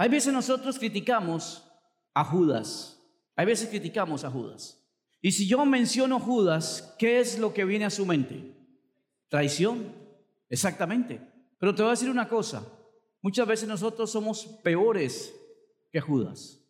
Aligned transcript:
Hay 0.00 0.08
veces 0.08 0.32
nosotros 0.32 0.78
criticamos 0.78 1.62
a 2.14 2.24
Judas. 2.24 2.98
Hay 3.36 3.44
veces 3.44 3.68
criticamos 3.68 4.24
a 4.24 4.30
Judas. 4.30 4.82
Y 5.20 5.30
si 5.32 5.46
yo 5.46 5.62
menciono 5.66 6.18
Judas, 6.18 6.94
¿qué 6.98 7.20
es 7.20 7.38
lo 7.38 7.52
que 7.52 7.66
viene 7.66 7.84
a 7.84 7.90
su 7.90 8.06
mente? 8.06 8.56
Traición. 9.28 9.94
Exactamente. 10.48 11.20
Pero 11.58 11.74
te 11.74 11.82
voy 11.82 11.90
a 11.90 11.90
decir 11.90 12.08
una 12.08 12.30
cosa. 12.30 12.66
Muchas 13.20 13.46
veces 13.46 13.68
nosotros 13.68 14.10
somos 14.10 14.46
peores 14.64 15.34
que 15.92 16.00
Judas. 16.00 16.66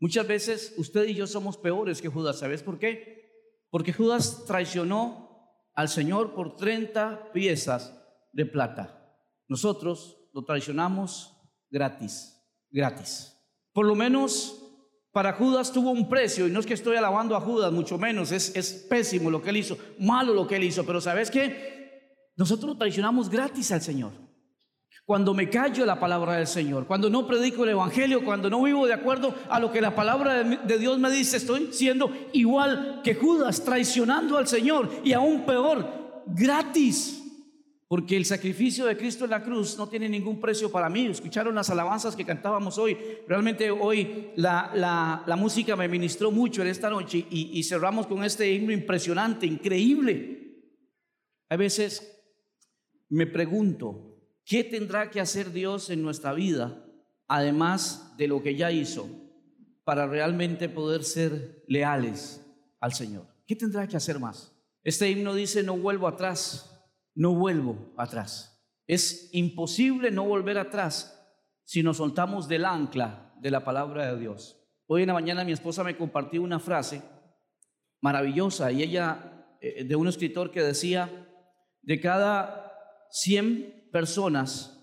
Muchas 0.00 0.26
veces 0.26 0.72
usted 0.78 1.06
y 1.08 1.14
yo 1.14 1.26
somos 1.26 1.58
peores 1.58 2.00
que 2.00 2.08
Judas. 2.08 2.38
¿Sabes 2.38 2.62
por 2.62 2.78
qué? 2.78 3.34
Porque 3.68 3.92
Judas 3.92 4.46
traicionó 4.46 5.46
al 5.74 5.90
Señor 5.90 6.34
por 6.34 6.56
30 6.56 7.32
piezas 7.34 8.02
de 8.32 8.46
plata. 8.46 9.14
Nosotros 9.46 10.16
lo 10.32 10.42
traicionamos 10.46 11.36
gratis, 11.68 12.41
gratis. 12.72 13.36
Por 13.72 13.86
lo 13.86 13.94
menos 13.94 14.58
para 15.12 15.34
Judas 15.34 15.70
tuvo 15.70 15.90
un 15.90 16.08
precio, 16.08 16.46
y 16.46 16.50
no 16.50 16.58
es 16.58 16.66
que 16.66 16.74
estoy 16.74 16.96
alabando 16.96 17.36
a 17.36 17.40
Judas, 17.40 17.70
mucho 17.70 17.98
menos, 17.98 18.32
es, 18.32 18.56
es 18.56 18.72
pésimo 18.88 19.30
lo 19.30 19.42
que 19.42 19.50
él 19.50 19.58
hizo, 19.58 19.76
malo 19.98 20.32
lo 20.32 20.46
que 20.46 20.56
él 20.56 20.64
hizo, 20.64 20.84
pero 20.84 21.00
¿sabes 21.00 21.30
qué? 21.30 22.30
Nosotros 22.34 22.78
traicionamos 22.78 23.28
gratis 23.28 23.70
al 23.72 23.82
Señor. 23.82 24.12
Cuando 25.04 25.34
me 25.34 25.50
callo 25.50 25.84
la 25.84 26.00
palabra 26.00 26.34
del 26.34 26.46
Señor, 26.46 26.86
cuando 26.86 27.10
no 27.10 27.26
predico 27.26 27.64
el 27.64 27.70
Evangelio, 27.70 28.24
cuando 28.24 28.48
no 28.48 28.62
vivo 28.62 28.86
de 28.86 28.94
acuerdo 28.94 29.34
a 29.50 29.58
lo 29.58 29.70
que 29.70 29.80
la 29.80 29.94
palabra 29.94 30.42
de 30.42 30.78
Dios 30.78 30.98
me 30.98 31.10
dice, 31.10 31.36
estoy 31.36 31.68
siendo 31.72 32.10
igual 32.32 33.00
que 33.02 33.14
Judas, 33.14 33.64
traicionando 33.64 34.38
al 34.38 34.46
Señor 34.46 34.88
y 35.04 35.12
aún 35.12 35.44
peor, 35.44 36.22
gratis. 36.26 37.21
Porque 37.92 38.16
el 38.16 38.24
sacrificio 38.24 38.86
de 38.86 38.96
Cristo 38.96 39.24
en 39.24 39.32
la 39.32 39.42
cruz 39.42 39.76
no 39.76 39.86
tiene 39.86 40.08
ningún 40.08 40.40
precio 40.40 40.72
para 40.72 40.88
mí. 40.88 41.08
Escucharon 41.08 41.54
las 41.54 41.68
alabanzas 41.68 42.16
que 42.16 42.24
cantábamos 42.24 42.78
hoy. 42.78 42.96
Realmente 43.28 43.70
hoy 43.70 44.30
la, 44.36 45.34
música 45.36 45.76
me 45.76 45.88
ministró 45.88 46.30
mucho 46.30 46.62
en 46.62 46.68
esta 46.68 46.88
noche 46.88 47.26
y, 47.28 47.50
y 47.52 47.62
cerramos 47.62 48.06
con 48.06 48.24
este 48.24 48.50
himno 48.50 48.72
impresionante, 48.72 49.44
increíble. 49.44 50.64
A 51.50 51.56
veces 51.56 52.18
me 53.10 53.26
pregunto, 53.26 54.16
¿qué 54.46 54.64
tendrá 54.64 55.10
que 55.10 55.20
hacer 55.20 55.52
Dios 55.52 55.90
en 55.90 56.02
nuestra 56.02 56.32
vida, 56.32 56.86
además 57.28 58.16
de 58.16 58.26
lo 58.26 58.42
que 58.42 58.56
ya 58.56 58.72
hizo, 58.72 59.06
para 59.84 60.06
realmente 60.06 60.70
poder 60.70 61.04
ser 61.04 61.62
leales 61.68 62.42
al 62.80 62.94
Señor? 62.94 63.26
¿Qué 63.46 63.54
tendrá 63.54 63.86
que 63.86 63.98
hacer 63.98 64.18
más? 64.18 64.56
Este 64.82 65.10
himno 65.10 65.34
dice, 65.34 65.62
no 65.62 65.76
vuelvo 65.76 66.08
atrás 66.08 66.71
no 67.14 67.34
vuelvo 67.34 67.92
atrás. 67.96 68.64
Es 68.86 69.30
imposible 69.32 70.10
no 70.10 70.24
volver 70.24 70.58
atrás 70.58 71.18
si 71.64 71.82
nos 71.82 71.98
soltamos 71.98 72.48
del 72.48 72.64
ancla 72.64 73.34
de 73.40 73.50
la 73.50 73.64
palabra 73.64 74.12
de 74.12 74.20
Dios. 74.20 74.58
Hoy 74.86 75.02
en 75.02 75.08
la 75.08 75.14
mañana 75.14 75.44
mi 75.44 75.52
esposa 75.52 75.84
me 75.84 75.96
compartió 75.96 76.42
una 76.42 76.58
frase 76.58 77.02
maravillosa 78.00 78.72
y 78.72 78.82
ella, 78.82 79.56
eh, 79.60 79.84
de 79.84 79.96
un 79.96 80.08
escritor 80.08 80.50
que 80.50 80.62
decía, 80.62 81.28
de 81.82 82.00
cada 82.00 82.72
100 83.10 83.88
personas, 83.92 84.78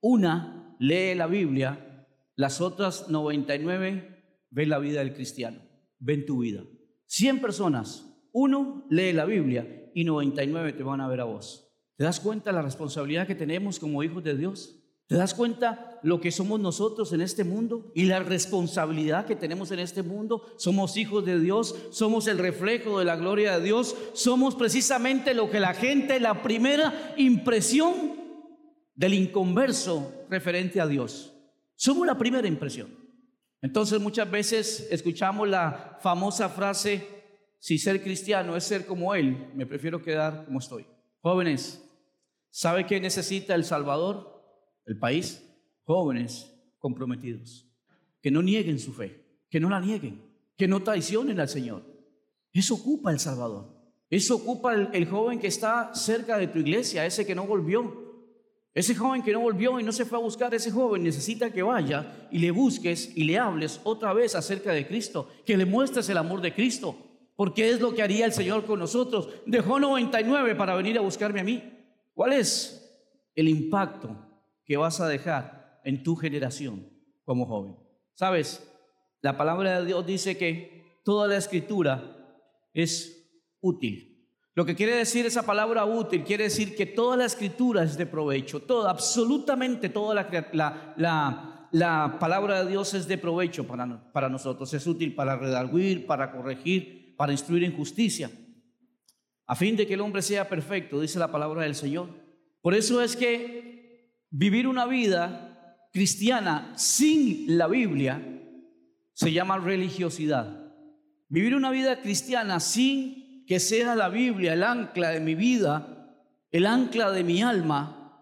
una 0.00 0.76
lee 0.78 1.14
la 1.14 1.26
Biblia, 1.26 2.06
las 2.34 2.60
otras 2.60 3.08
99 3.08 4.16
ven 4.50 4.68
la 4.68 4.78
vida 4.78 5.00
del 5.00 5.14
cristiano, 5.14 5.60
ven 5.98 6.26
tu 6.26 6.38
vida. 6.38 6.62
100 7.06 7.40
personas, 7.40 8.04
uno 8.32 8.86
lee 8.90 9.12
la 9.12 9.24
Biblia 9.24 9.85
y 9.96 10.04
99 10.04 10.74
te 10.74 10.82
van 10.82 11.00
a 11.00 11.08
ver 11.08 11.22
a 11.22 11.24
vos. 11.24 11.72
¿Te 11.96 12.04
das 12.04 12.20
cuenta 12.20 12.52
la 12.52 12.60
responsabilidad 12.60 13.26
que 13.26 13.34
tenemos 13.34 13.78
como 13.78 14.02
hijos 14.02 14.22
de 14.22 14.36
Dios? 14.36 14.78
¿Te 15.06 15.16
das 15.16 15.32
cuenta 15.32 15.98
lo 16.02 16.20
que 16.20 16.30
somos 16.30 16.60
nosotros 16.60 17.14
en 17.14 17.22
este 17.22 17.44
mundo 17.44 17.92
y 17.94 18.04
la 18.04 18.18
responsabilidad 18.18 19.24
que 19.24 19.36
tenemos 19.36 19.70
en 19.70 19.78
este 19.78 20.02
mundo? 20.02 20.52
Somos 20.58 20.98
hijos 20.98 21.24
de 21.24 21.40
Dios, 21.40 21.74
somos 21.92 22.26
el 22.26 22.36
reflejo 22.36 22.98
de 22.98 23.06
la 23.06 23.16
gloria 23.16 23.56
de 23.56 23.64
Dios, 23.64 23.96
somos 24.12 24.54
precisamente 24.54 25.32
lo 25.32 25.48
que 25.48 25.60
la 25.60 25.72
gente, 25.72 26.20
la 26.20 26.42
primera 26.42 27.14
impresión 27.16 27.94
del 28.94 29.14
inconverso 29.14 30.12
referente 30.28 30.78
a 30.78 30.86
Dios. 30.86 31.32
Somos 31.74 32.06
la 32.06 32.18
primera 32.18 32.46
impresión. 32.46 32.94
Entonces 33.62 33.98
muchas 33.98 34.30
veces 34.30 34.88
escuchamos 34.90 35.48
la 35.48 35.96
famosa 36.02 36.50
frase, 36.50 37.15
si 37.58 37.78
ser 37.78 38.02
cristiano 38.02 38.56
es 38.56 38.64
ser 38.64 38.86
como 38.86 39.14
Él, 39.14 39.50
me 39.54 39.66
prefiero 39.66 40.02
quedar 40.02 40.44
como 40.44 40.58
estoy. 40.58 40.86
Jóvenes, 41.20 41.82
¿sabe 42.50 42.86
qué 42.86 43.00
necesita 43.00 43.54
El 43.54 43.64
Salvador? 43.64 44.42
El 44.84 44.98
país. 44.98 45.42
Jóvenes 45.84 46.52
comprometidos, 46.78 47.68
que 48.20 48.30
no 48.30 48.42
nieguen 48.42 48.78
su 48.78 48.92
fe, 48.92 49.24
que 49.48 49.60
no 49.60 49.68
la 49.68 49.80
nieguen, 49.80 50.22
que 50.56 50.68
no 50.68 50.82
traicionen 50.82 51.38
al 51.40 51.48
Señor. 51.48 51.84
Eso 52.52 52.74
ocupa 52.74 53.12
El 53.12 53.20
Salvador. 53.20 53.76
Eso 54.08 54.36
ocupa 54.36 54.74
el, 54.74 55.06
joven 55.06 55.38
que 55.38 55.48
está 55.48 55.94
cerca 55.94 56.38
de 56.38 56.46
tu 56.46 56.60
iglesia, 56.60 57.04
ese 57.04 57.26
que 57.26 57.34
no 57.34 57.46
volvió. 57.46 58.04
Ese 58.72 58.94
joven 58.94 59.22
que 59.22 59.32
no 59.32 59.40
volvió 59.40 59.80
y 59.80 59.82
no 59.82 59.90
se 59.90 60.04
fue 60.04 60.18
a 60.18 60.20
buscar, 60.22 60.54
ese 60.54 60.70
joven 60.70 61.02
necesita 61.02 61.50
que 61.50 61.62
vaya 61.62 62.28
y 62.30 62.38
le 62.38 62.50
busques 62.50 63.10
y 63.16 63.24
le 63.24 63.38
hables 63.38 63.80
otra 63.84 64.12
vez 64.12 64.34
acerca 64.34 64.72
de 64.72 64.86
Cristo, 64.86 65.30
que 65.44 65.56
le 65.56 65.64
muestres 65.64 66.08
el 66.08 66.18
amor 66.18 66.40
de 66.40 66.54
Cristo, 66.54 66.94
porque 67.36 67.70
es 67.70 67.80
lo 67.80 67.94
que 67.94 68.02
haría 68.02 68.24
el 68.24 68.32
Señor 68.32 68.64
con 68.64 68.78
nosotros. 68.78 69.28
Dejó 69.44 69.78
99 69.78 70.54
para 70.54 70.74
venir 70.74 70.98
a 70.98 71.02
buscarme 71.02 71.40
a 71.40 71.44
mí. 71.44 71.62
¿Cuál 72.14 72.32
es 72.32 72.98
el 73.34 73.48
impacto 73.48 74.16
que 74.64 74.76
vas 74.76 75.00
a 75.00 75.08
dejar 75.08 75.80
en 75.84 76.02
tu 76.02 76.16
generación 76.16 76.88
como 77.24 77.46
joven? 77.46 77.76
Sabes, 78.14 78.66
la 79.20 79.36
palabra 79.36 79.80
de 79.80 79.86
Dios 79.86 80.06
dice 80.06 80.38
que 80.38 81.00
toda 81.04 81.28
la 81.28 81.36
escritura 81.36 82.16
es 82.72 83.30
útil. 83.60 84.16
Lo 84.54 84.64
que 84.64 84.74
quiere 84.74 84.96
decir 84.96 85.26
esa 85.26 85.44
palabra 85.44 85.84
útil, 85.84 86.24
quiere 86.24 86.44
decir 86.44 86.74
que 86.74 86.86
toda 86.86 87.18
la 87.18 87.26
escritura 87.26 87.82
es 87.82 87.98
de 87.98 88.06
provecho, 88.06 88.60
toda, 88.60 88.90
absolutamente 88.90 89.90
toda 89.90 90.14
la, 90.14 90.94
la, 90.96 91.68
la 91.72 92.16
palabra 92.18 92.64
de 92.64 92.70
Dios 92.70 92.94
es 92.94 93.06
de 93.06 93.18
provecho 93.18 93.66
para, 93.66 94.10
para 94.12 94.30
nosotros, 94.30 94.72
es 94.72 94.86
útil 94.86 95.14
para 95.14 95.36
redarguir, 95.36 96.06
para 96.06 96.32
corregir, 96.32 97.05
para 97.16 97.32
instruir 97.32 97.64
en 97.64 97.76
justicia, 97.76 98.30
a 99.46 99.54
fin 99.54 99.76
de 99.76 99.86
que 99.86 99.94
el 99.94 100.00
hombre 100.00 100.22
sea 100.22 100.48
perfecto, 100.48 101.00
dice 101.00 101.18
la 101.18 101.30
palabra 101.30 101.62
del 101.62 101.74
Señor. 101.74 102.10
Por 102.60 102.74
eso 102.74 103.00
es 103.00 103.16
que 103.16 104.10
vivir 104.30 104.66
una 104.66 104.86
vida 104.86 105.88
cristiana 105.92 106.72
sin 106.76 107.56
la 107.56 107.68
Biblia 107.68 108.22
se 109.12 109.32
llama 109.32 109.58
religiosidad. 109.58 110.74
Vivir 111.28 111.54
una 111.54 111.70
vida 111.70 112.02
cristiana 112.02 112.60
sin 112.60 113.44
que 113.46 113.60
sea 113.60 113.94
la 113.94 114.08
Biblia 114.08 114.52
el 114.52 114.64
ancla 114.64 115.10
de 115.10 115.20
mi 115.20 115.34
vida, 115.34 116.12
el 116.50 116.66
ancla 116.66 117.12
de 117.12 117.22
mi 117.22 117.42
alma, 117.42 118.20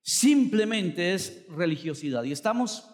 simplemente 0.00 1.14
es 1.14 1.44
religiosidad. 1.48 2.22
Y 2.24 2.32
estamos 2.32 2.88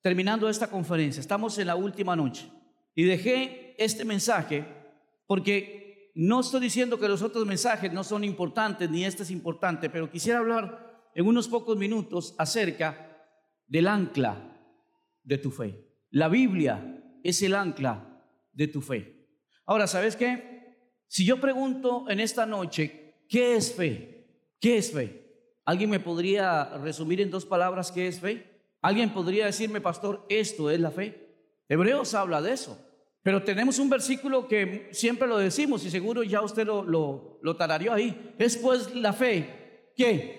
terminando 0.00 0.48
esta 0.48 0.70
conferencia, 0.70 1.20
estamos 1.20 1.58
en 1.58 1.66
la 1.66 1.76
última 1.76 2.14
noche. 2.14 2.48
Y 2.94 3.04
dejé 3.04 3.74
este 3.76 4.04
mensaje 4.04 4.77
porque 5.28 6.10
no 6.14 6.40
estoy 6.40 6.62
diciendo 6.62 6.98
que 6.98 7.06
los 7.06 7.22
otros 7.22 7.46
mensajes 7.46 7.92
no 7.92 8.02
son 8.02 8.24
importantes, 8.24 8.90
ni 8.90 9.04
este 9.04 9.22
es 9.22 9.30
importante, 9.30 9.90
pero 9.90 10.10
quisiera 10.10 10.38
hablar 10.38 11.10
en 11.14 11.26
unos 11.26 11.46
pocos 11.48 11.76
minutos 11.76 12.34
acerca 12.38 13.28
del 13.66 13.86
ancla 13.86 14.58
de 15.22 15.38
tu 15.38 15.50
fe. 15.50 15.86
La 16.10 16.28
Biblia 16.28 17.04
es 17.22 17.42
el 17.42 17.54
ancla 17.54 18.24
de 18.52 18.68
tu 18.68 18.80
fe. 18.80 19.28
Ahora, 19.66 19.86
¿sabes 19.86 20.16
qué? 20.16 20.96
Si 21.08 21.26
yo 21.26 21.38
pregunto 21.40 22.06
en 22.08 22.20
esta 22.20 22.46
noche, 22.46 23.22
¿qué 23.28 23.54
es 23.54 23.74
fe? 23.74 24.26
¿Qué 24.58 24.78
es 24.78 24.90
fe? 24.90 25.60
¿Alguien 25.66 25.90
me 25.90 26.00
podría 26.00 26.78
resumir 26.78 27.20
en 27.20 27.30
dos 27.30 27.44
palabras 27.44 27.92
qué 27.92 28.08
es 28.08 28.18
fe? 28.18 28.62
¿Alguien 28.80 29.12
podría 29.12 29.44
decirme, 29.44 29.82
pastor, 29.82 30.24
esto 30.30 30.70
es 30.70 30.80
la 30.80 30.90
fe? 30.90 31.28
Hebreos 31.68 32.14
habla 32.14 32.40
de 32.40 32.52
eso. 32.52 32.87
Pero 33.22 33.42
tenemos 33.42 33.78
un 33.78 33.90
versículo 33.90 34.46
que 34.46 34.88
siempre 34.92 35.28
lo 35.28 35.38
decimos 35.38 35.84
y 35.84 35.90
seguro 35.90 36.22
ya 36.22 36.40
usted 36.42 36.66
lo, 36.66 36.82
lo, 36.84 37.40
lo 37.42 37.56
ahí. 37.92 38.34
Es 38.38 38.56
pues 38.56 38.94
la 38.94 39.12
fe. 39.12 39.92
¿Qué? 39.96 40.38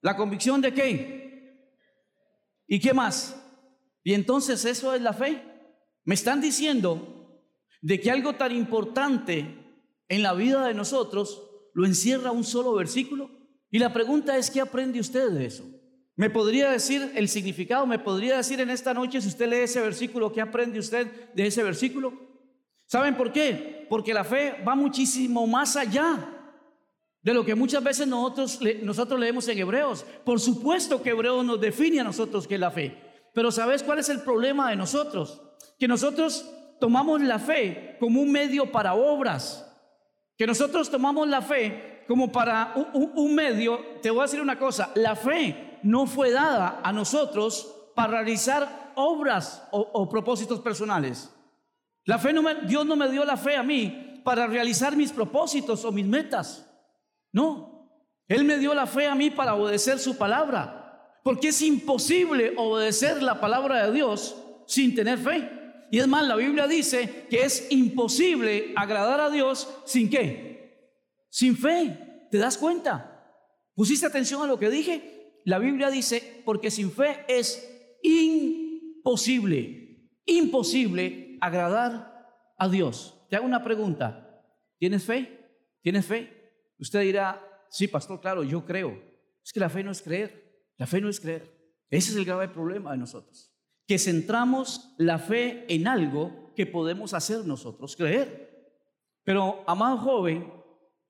¿La 0.00 0.16
convicción 0.16 0.60
de 0.60 0.72
qué? 0.72 1.20
¿Y 2.66 2.80
qué 2.80 2.94
más? 2.94 3.36
Y 4.02 4.14
entonces 4.14 4.64
eso 4.64 4.94
es 4.94 5.02
la 5.02 5.12
fe. 5.12 5.42
Me 6.04 6.14
están 6.14 6.40
diciendo 6.40 7.44
de 7.82 8.00
que 8.00 8.10
algo 8.10 8.34
tan 8.34 8.52
importante 8.52 9.76
en 10.08 10.22
la 10.22 10.32
vida 10.34 10.66
de 10.66 10.74
nosotros 10.74 11.46
lo 11.74 11.86
encierra 11.86 12.30
un 12.30 12.44
solo 12.44 12.74
versículo. 12.74 13.30
Y 13.70 13.78
la 13.78 13.92
pregunta 13.92 14.36
es, 14.36 14.50
¿qué 14.50 14.60
aprende 14.60 15.00
usted 15.00 15.30
de 15.30 15.46
eso? 15.46 15.64
¿Me 16.20 16.28
podría 16.28 16.70
decir 16.70 17.12
el 17.14 17.30
significado? 17.30 17.86
¿Me 17.86 17.98
podría 17.98 18.36
decir 18.36 18.60
en 18.60 18.68
esta 18.68 18.92
noche, 18.92 19.22
si 19.22 19.28
usted 19.28 19.48
lee 19.48 19.60
ese 19.60 19.80
versículo, 19.80 20.30
qué 20.30 20.42
aprende 20.42 20.78
usted 20.78 21.06
de 21.32 21.46
ese 21.46 21.62
versículo? 21.62 22.12
¿Saben 22.84 23.16
por 23.16 23.32
qué? 23.32 23.86
Porque 23.88 24.12
la 24.12 24.22
fe 24.22 24.62
va 24.62 24.74
muchísimo 24.74 25.46
más 25.46 25.76
allá 25.76 26.28
de 27.22 27.32
lo 27.32 27.42
que 27.42 27.54
muchas 27.54 27.82
veces 27.82 28.06
nosotros, 28.06 28.60
nosotros 28.82 29.18
leemos 29.18 29.48
en 29.48 29.60
Hebreos. 29.60 30.04
Por 30.22 30.38
supuesto 30.38 31.02
que 31.02 31.08
Hebreos 31.08 31.42
nos 31.42 31.58
define 31.58 32.00
a 32.00 32.04
nosotros 32.04 32.46
qué 32.46 32.56
es 32.56 32.60
la 32.60 32.70
fe. 32.70 32.98
Pero 33.32 33.50
¿sabes 33.50 33.82
cuál 33.82 34.00
es 34.00 34.10
el 34.10 34.20
problema 34.20 34.68
de 34.68 34.76
nosotros? 34.76 35.40
Que 35.78 35.88
nosotros 35.88 36.46
tomamos 36.78 37.22
la 37.22 37.38
fe 37.38 37.96
como 37.98 38.20
un 38.20 38.30
medio 38.30 38.70
para 38.70 38.92
obras. 38.92 39.66
Que 40.36 40.46
nosotros 40.46 40.90
tomamos 40.90 41.26
la 41.26 41.40
fe 41.40 42.04
como 42.06 42.30
para 42.30 42.74
un, 42.92 43.34
medio. 43.34 43.78
Te 44.02 44.10
voy 44.10 44.20
a 44.20 44.24
decir 44.24 44.42
una 44.42 44.58
cosa, 44.58 44.92
la 44.96 45.16
fe 45.16 45.69
no 45.82 46.06
fue 46.06 46.30
dada 46.30 46.80
a 46.82 46.92
nosotros 46.92 47.74
para 47.94 48.12
realizar 48.12 48.92
obras 48.94 49.66
o, 49.70 50.08
propósitos 50.08 50.60
personales. 50.60 51.30
La 52.04 52.18
fe 52.18 52.32
no 52.32 52.42
me, 52.42 52.54
Dios 52.66 52.86
no 52.86 52.96
me 52.96 53.08
dio 53.08 53.24
la 53.24 53.36
fe 53.36 53.56
a 53.56 53.62
mí 53.62 54.20
para 54.24 54.46
realizar 54.46 54.96
mis 54.96 55.12
propósitos 55.12 55.84
o 55.84 55.92
mis 55.92 56.06
metas. 56.06 56.66
No, 57.32 57.90
Él 58.28 58.44
me 58.44 58.58
dio 58.58 58.74
la 58.74 58.86
fe 58.86 59.06
a 59.06 59.14
mí 59.14 59.30
para 59.30 59.54
obedecer 59.54 59.98
su 59.98 60.16
palabra. 60.16 61.20
Porque 61.22 61.48
es 61.48 61.60
imposible 61.60 62.54
obedecer 62.56 63.22
la 63.22 63.40
palabra 63.40 63.86
de 63.86 63.92
Dios 63.92 64.36
sin 64.66 64.94
tener 64.94 65.18
fe. 65.18 65.50
Y 65.90 65.98
es 65.98 66.06
más, 66.06 66.26
la 66.26 66.36
Biblia 66.36 66.66
dice 66.66 67.26
que 67.28 67.42
es 67.42 67.66
imposible 67.70 68.72
agradar 68.76 69.20
a 69.20 69.30
Dios 69.30 69.68
sin 69.84 70.08
qué? 70.08 70.88
Sin 71.28 71.56
fe. 71.56 72.26
¿Te 72.30 72.38
das 72.38 72.56
cuenta? 72.56 73.10
¿Pusiste 73.74 74.06
atención 74.06 74.42
a 74.42 74.46
lo 74.46 74.58
que 74.58 74.70
dije? 74.70 75.19
La 75.44 75.58
Biblia 75.58 75.90
dice, 75.90 76.42
porque 76.44 76.70
sin 76.70 76.90
fe 76.90 77.24
es 77.28 77.66
imposible, 78.02 79.40
imposible 80.26 81.38
agradar 81.40 82.54
a 82.58 82.68
Dios. 82.68 83.26
Te 83.28 83.36
hago 83.36 83.46
una 83.46 83.64
pregunta. 83.64 84.44
¿Tienes 84.78 85.04
fe? 85.04 85.38
¿Tienes 85.82 86.06
fe? 86.06 86.52
Usted 86.78 87.00
dirá, 87.02 87.42
sí, 87.68 87.88
pastor, 87.88 88.20
claro, 88.20 88.42
yo 88.44 88.64
creo. 88.64 89.00
Es 89.44 89.52
que 89.52 89.60
la 89.60 89.70
fe 89.70 89.82
no 89.82 89.90
es 89.90 90.02
creer. 90.02 90.64
La 90.76 90.86
fe 90.86 91.00
no 91.00 91.08
es 91.08 91.20
creer. 91.20 91.50
Ese 91.90 92.10
es 92.10 92.16
el 92.16 92.24
grave 92.24 92.48
problema 92.48 92.92
de 92.92 92.98
nosotros. 92.98 93.52
Que 93.86 93.98
centramos 93.98 94.94
la 94.98 95.18
fe 95.18 95.64
en 95.68 95.88
algo 95.88 96.52
que 96.54 96.66
podemos 96.66 97.14
hacer 97.14 97.44
nosotros, 97.44 97.96
creer. 97.96 98.50
Pero, 99.24 99.64
amado 99.66 99.98
joven, 99.98 100.52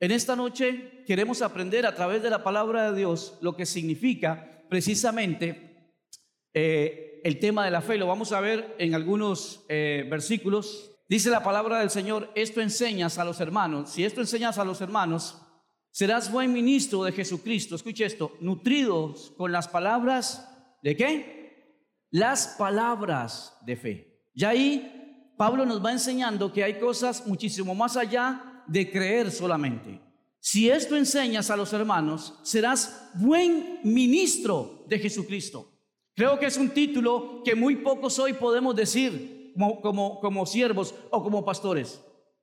en 0.00 0.10
esta 0.10 0.34
noche 0.34 1.04
queremos 1.06 1.42
aprender 1.42 1.86
a 1.86 1.94
través 1.94 2.22
de 2.22 2.30
la 2.30 2.42
palabra 2.42 2.90
de 2.90 2.98
Dios 2.98 3.38
lo 3.40 3.54
que 3.54 3.66
significa 3.66 4.64
precisamente 4.68 5.94
eh, 6.52 7.20
el 7.22 7.38
tema 7.38 7.64
de 7.64 7.70
la 7.70 7.82
fe. 7.82 7.98
Lo 7.98 8.06
vamos 8.06 8.32
a 8.32 8.40
ver 8.40 8.74
en 8.78 8.94
algunos 8.94 9.64
eh, 9.68 10.06
versículos. 10.10 10.96
Dice 11.08 11.30
la 11.30 11.42
palabra 11.42 11.80
del 11.80 11.90
Señor, 11.90 12.30
esto 12.34 12.60
enseñas 12.60 13.18
a 13.18 13.24
los 13.24 13.40
hermanos. 13.40 13.90
Si 13.90 14.04
esto 14.04 14.20
enseñas 14.20 14.58
a 14.58 14.64
los 14.64 14.80
hermanos, 14.80 15.36
Serás 15.92 16.30
buen 16.30 16.52
ministro 16.52 17.02
de 17.02 17.12
Jesucristo. 17.12 17.74
Escuche 17.74 18.04
esto, 18.04 18.36
nutridos 18.40 19.32
con 19.36 19.50
las 19.50 19.66
palabras 19.66 20.48
de 20.82 20.96
qué? 20.96 21.76
Las 22.10 22.54
palabras 22.58 23.56
de 23.66 23.76
fe. 23.76 24.28
Y 24.32 24.44
ahí 24.44 25.34
Pablo 25.36 25.66
nos 25.66 25.84
va 25.84 25.90
enseñando 25.90 26.52
que 26.52 26.62
hay 26.62 26.78
cosas 26.78 27.26
muchísimo 27.26 27.74
más 27.74 27.96
allá 27.96 28.49
de 28.66 28.90
creer 28.90 29.30
solamente. 29.30 30.00
Si 30.40 30.70
esto 30.70 30.96
enseñas 30.96 31.50
a 31.50 31.56
los 31.56 31.72
hermanos, 31.72 32.34
serás 32.42 33.10
buen 33.14 33.80
ministro 33.84 34.84
de 34.88 34.98
Jesucristo. 34.98 35.70
Creo 36.14 36.38
que 36.38 36.46
es 36.46 36.56
un 36.56 36.70
título 36.70 37.42
que 37.44 37.54
muy 37.54 37.76
pocos 37.76 38.18
hoy 38.18 38.32
podemos 38.32 38.74
decir 38.74 39.52
como, 39.54 39.80
como, 39.80 40.20
como 40.20 40.46
siervos 40.46 40.94
o 41.10 41.22
como 41.22 41.44
pastores. 41.44 42.00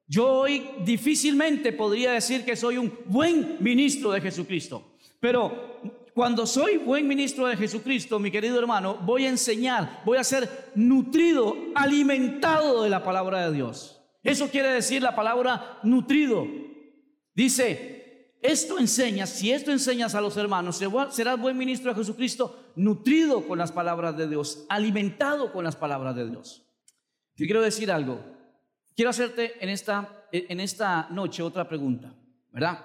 Yo 0.08 0.32
hoy 0.32 0.70
difícilmente 0.86 1.74
podría 1.74 2.14
decir 2.14 2.46
que 2.46 2.56
soy 2.56 2.78
un 2.78 2.94
buen 3.06 3.58
ministro 3.60 4.12
de 4.12 4.22
Jesucristo, 4.22 4.96
pero 5.20 5.80
cuando 6.14 6.48
soy 6.48 6.78
buen 6.78 7.08
ministro 7.08 7.46
de 7.46 7.58
Jesucristo, 7.58 8.18
mi 8.18 8.32
querido 8.32 8.58
hermano, 8.58 8.98
voy 9.04 9.26
a 9.26 9.30
enseñar, 9.30 10.02
voy 10.06 10.18
a 10.18 10.24
ser 10.24 10.72
nutrido, 10.76 11.56
alimentado 11.76 12.84
de 12.84 12.90
la 12.90 13.04
palabra 13.04 13.48
de 13.48 13.54
Dios. 13.54 13.97
Eso 14.24 14.50
quiere 14.50 14.70
decir 14.70 15.02
la 15.02 15.16
palabra 15.16 15.80
nutrido. 15.84 16.48
Dice, 17.34 18.34
esto 18.42 18.80
enseñas, 18.80 19.30
si 19.30 19.52
esto 19.52 19.72
enseñas 19.72 20.16
a 20.16 20.22
los 20.22 20.38
hermanos, 20.38 20.82
serás 21.12 21.40
buen 21.40 21.58
ministro 21.58 21.92
de 21.92 22.00
Jesucristo, 22.00 22.72
nutrido 22.76 23.48
con 23.48 23.58
las 23.58 23.72
palabras 23.72 24.16
de 24.16 24.28
Dios, 24.28 24.66
alimentado 24.70 25.52
con 25.52 25.64
las 25.64 25.76
palabras 25.76 26.16
de 26.16 26.30
Dios. 26.30 26.66
Yo 27.36 27.46
quiero 27.46 27.62
decir 27.62 27.92
algo. 27.92 28.24
Quiero 28.96 29.10
hacerte 29.10 29.64
en 29.64 29.70
esta, 29.70 30.28
en 30.32 30.60
esta 30.60 31.08
noche 31.10 31.44
otra 31.44 31.68
pregunta, 31.68 32.16
¿verdad? 32.52 32.84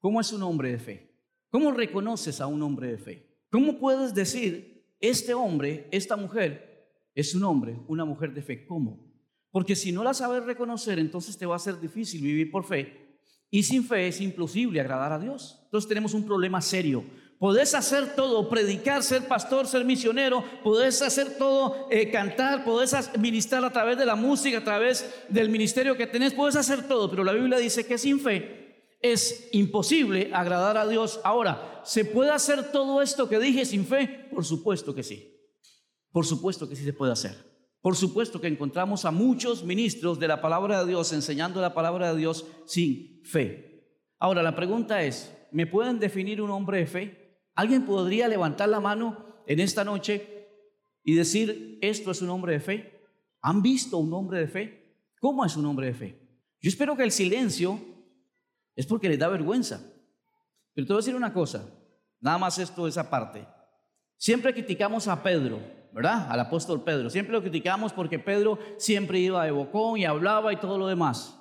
¿Cómo 0.00 0.20
es 0.20 0.32
un 0.32 0.42
hombre 0.42 0.72
de 0.72 0.78
fe? 0.78 1.14
¿Cómo 1.50 1.70
reconoces 1.72 2.40
a 2.40 2.46
un 2.46 2.62
hombre 2.62 2.92
de 2.92 2.98
fe? 2.98 3.38
¿Cómo 3.50 3.78
puedes 3.78 4.14
decir, 4.14 4.86
este 5.00 5.34
hombre, 5.34 5.88
esta 5.90 6.16
mujer, 6.16 6.88
es 7.14 7.34
un 7.34 7.44
hombre, 7.44 7.78
una 7.88 8.04
mujer 8.04 8.32
de 8.32 8.42
fe? 8.42 8.66
¿Cómo? 8.66 9.07
Porque 9.50 9.76
si 9.76 9.92
no 9.92 10.04
la 10.04 10.14
sabes 10.14 10.44
reconocer, 10.44 10.98
entonces 10.98 11.38
te 11.38 11.46
va 11.46 11.56
a 11.56 11.60
ser 11.60 11.80
difícil 11.80 12.22
vivir 12.22 12.50
por 12.50 12.64
fe. 12.64 13.18
Y 13.50 13.62
sin 13.62 13.84
fe 13.84 14.08
es 14.08 14.20
imposible 14.20 14.80
agradar 14.80 15.12
a 15.12 15.18
Dios. 15.18 15.60
Entonces 15.64 15.88
tenemos 15.88 16.12
un 16.14 16.26
problema 16.26 16.60
serio. 16.60 17.04
Podés 17.38 17.74
hacer 17.74 18.16
todo, 18.16 18.48
predicar, 18.48 19.02
ser 19.04 19.28
pastor, 19.28 19.68
ser 19.68 19.84
misionero, 19.84 20.42
podés 20.64 21.00
hacer 21.02 21.38
todo, 21.38 21.86
eh, 21.88 22.10
cantar, 22.10 22.64
podés 22.64 22.94
ministrar 23.16 23.64
a 23.64 23.72
través 23.72 23.96
de 23.96 24.04
la 24.04 24.16
música, 24.16 24.58
a 24.58 24.64
través 24.64 25.08
del 25.28 25.48
ministerio 25.48 25.96
que 25.96 26.08
tenés, 26.08 26.34
podés 26.34 26.56
hacer 26.56 26.88
todo, 26.88 27.08
pero 27.08 27.22
la 27.22 27.32
Biblia 27.32 27.58
dice 27.58 27.86
que 27.86 27.96
sin 27.96 28.18
fe 28.18 28.96
es 29.00 29.48
imposible 29.52 30.32
agradar 30.34 30.76
a 30.76 30.88
Dios. 30.88 31.20
Ahora, 31.22 31.80
¿se 31.84 32.04
puede 32.04 32.32
hacer 32.32 32.72
todo 32.72 33.02
esto 33.02 33.28
que 33.28 33.38
dije 33.38 33.64
sin 33.64 33.86
fe? 33.86 34.28
Por 34.32 34.44
supuesto 34.44 34.92
que 34.92 35.04
sí. 35.04 35.32
Por 36.10 36.26
supuesto 36.26 36.68
que 36.68 36.74
sí 36.74 36.82
se 36.82 36.92
puede 36.92 37.12
hacer. 37.12 37.47
Por 37.80 37.96
supuesto 37.96 38.40
que 38.40 38.48
encontramos 38.48 39.04
a 39.04 39.10
muchos 39.10 39.64
ministros 39.64 40.18
de 40.18 40.28
la 40.28 40.40
palabra 40.40 40.80
de 40.80 40.88
Dios 40.88 41.12
enseñando 41.12 41.60
la 41.60 41.74
palabra 41.74 42.12
de 42.12 42.18
Dios 42.18 42.46
sin 42.66 43.22
fe. 43.24 43.86
Ahora, 44.18 44.42
la 44.42 44.56
pregunta 44.56 45.02
es, 45.02 45.32
¿me 45.52 45.66
pueden 45.66 45.98
definir 46.00 46.42
un 46.42 46.50
hombre 46.50 46.78
de 46.78 46.86
fe? 46.86 47.40
¿Alguien 47.54 47.84
podría 47.84 48.28
levantar 48.28 48.68
la 48.68 48.80
mano 48.80 49.42
en 49.46 49.60
esta 49.60 49.84
noche 49.84 50.48
y 51.04 51.14
decir, 51.14 51.78
esto 51.80 52.10
es 52.10 52.20
un 52.20 52.30
hombre 52.30 52.54
de 52.54 52.60
fe? 52.60 53.00
¿Han 53.42 53.62
visto 53.62 53.98
un 53.98 54.12
hombre 54.12 54.40
de 54.40 54.48
fe? 54.48 55.12
¿Cómo 55.20 55.44
es 55.44 55.56
un 55.56 55.66
hombre 55.66 55.86
de 55.86 55.94
fe? 55.94 56.28
Yo 56.60 56.68
espero 56.68 56.96
que 56.96 57.04
el 57.04 57.12
silencio 57.12 57.80
es 58.74 58.86
porque 58.86 59.08
les 59.08 59.18
da 59.18 59.28
vergüenza. 59.28 59.80
Pero 60.74 60.86
te 60.86 60.92
voy 60.92 60.98
a 60.98 61.02
decir 61.02 61.14
una 61.14 61.32
cosa, 61.32 61.68
nada 62.20 62.38
más 62.38 62.58
esto, 62.58 62.86
esa 62.86 63.08
parte. 63.08 63.46
Siempre 64.16 64.52
criticamos 64.52 65.06
a 65.06 65.22
Pedro, 65.22 65.60
¿verdad? 65.98 66.28
Al 66.30 66.38
apóstol 66.38 66.84
Pedro. 66.84 67.10
Siempre 67.10 67.32
lo 67.32 67.40
criticamos 67.42 67.92
porque 67.92 68.20
Pedro 68.20 68.60
siempre 68.76 69.18
iba 69.18 69.44
de 69.44 69.50
bocón 69.50 69.98
y 69.98 70.04
hablaba 70.04 70.52
y 70.52 70.56
todo 70.56 70.78
lo 70.78 70.86
demás. 70.86 71.36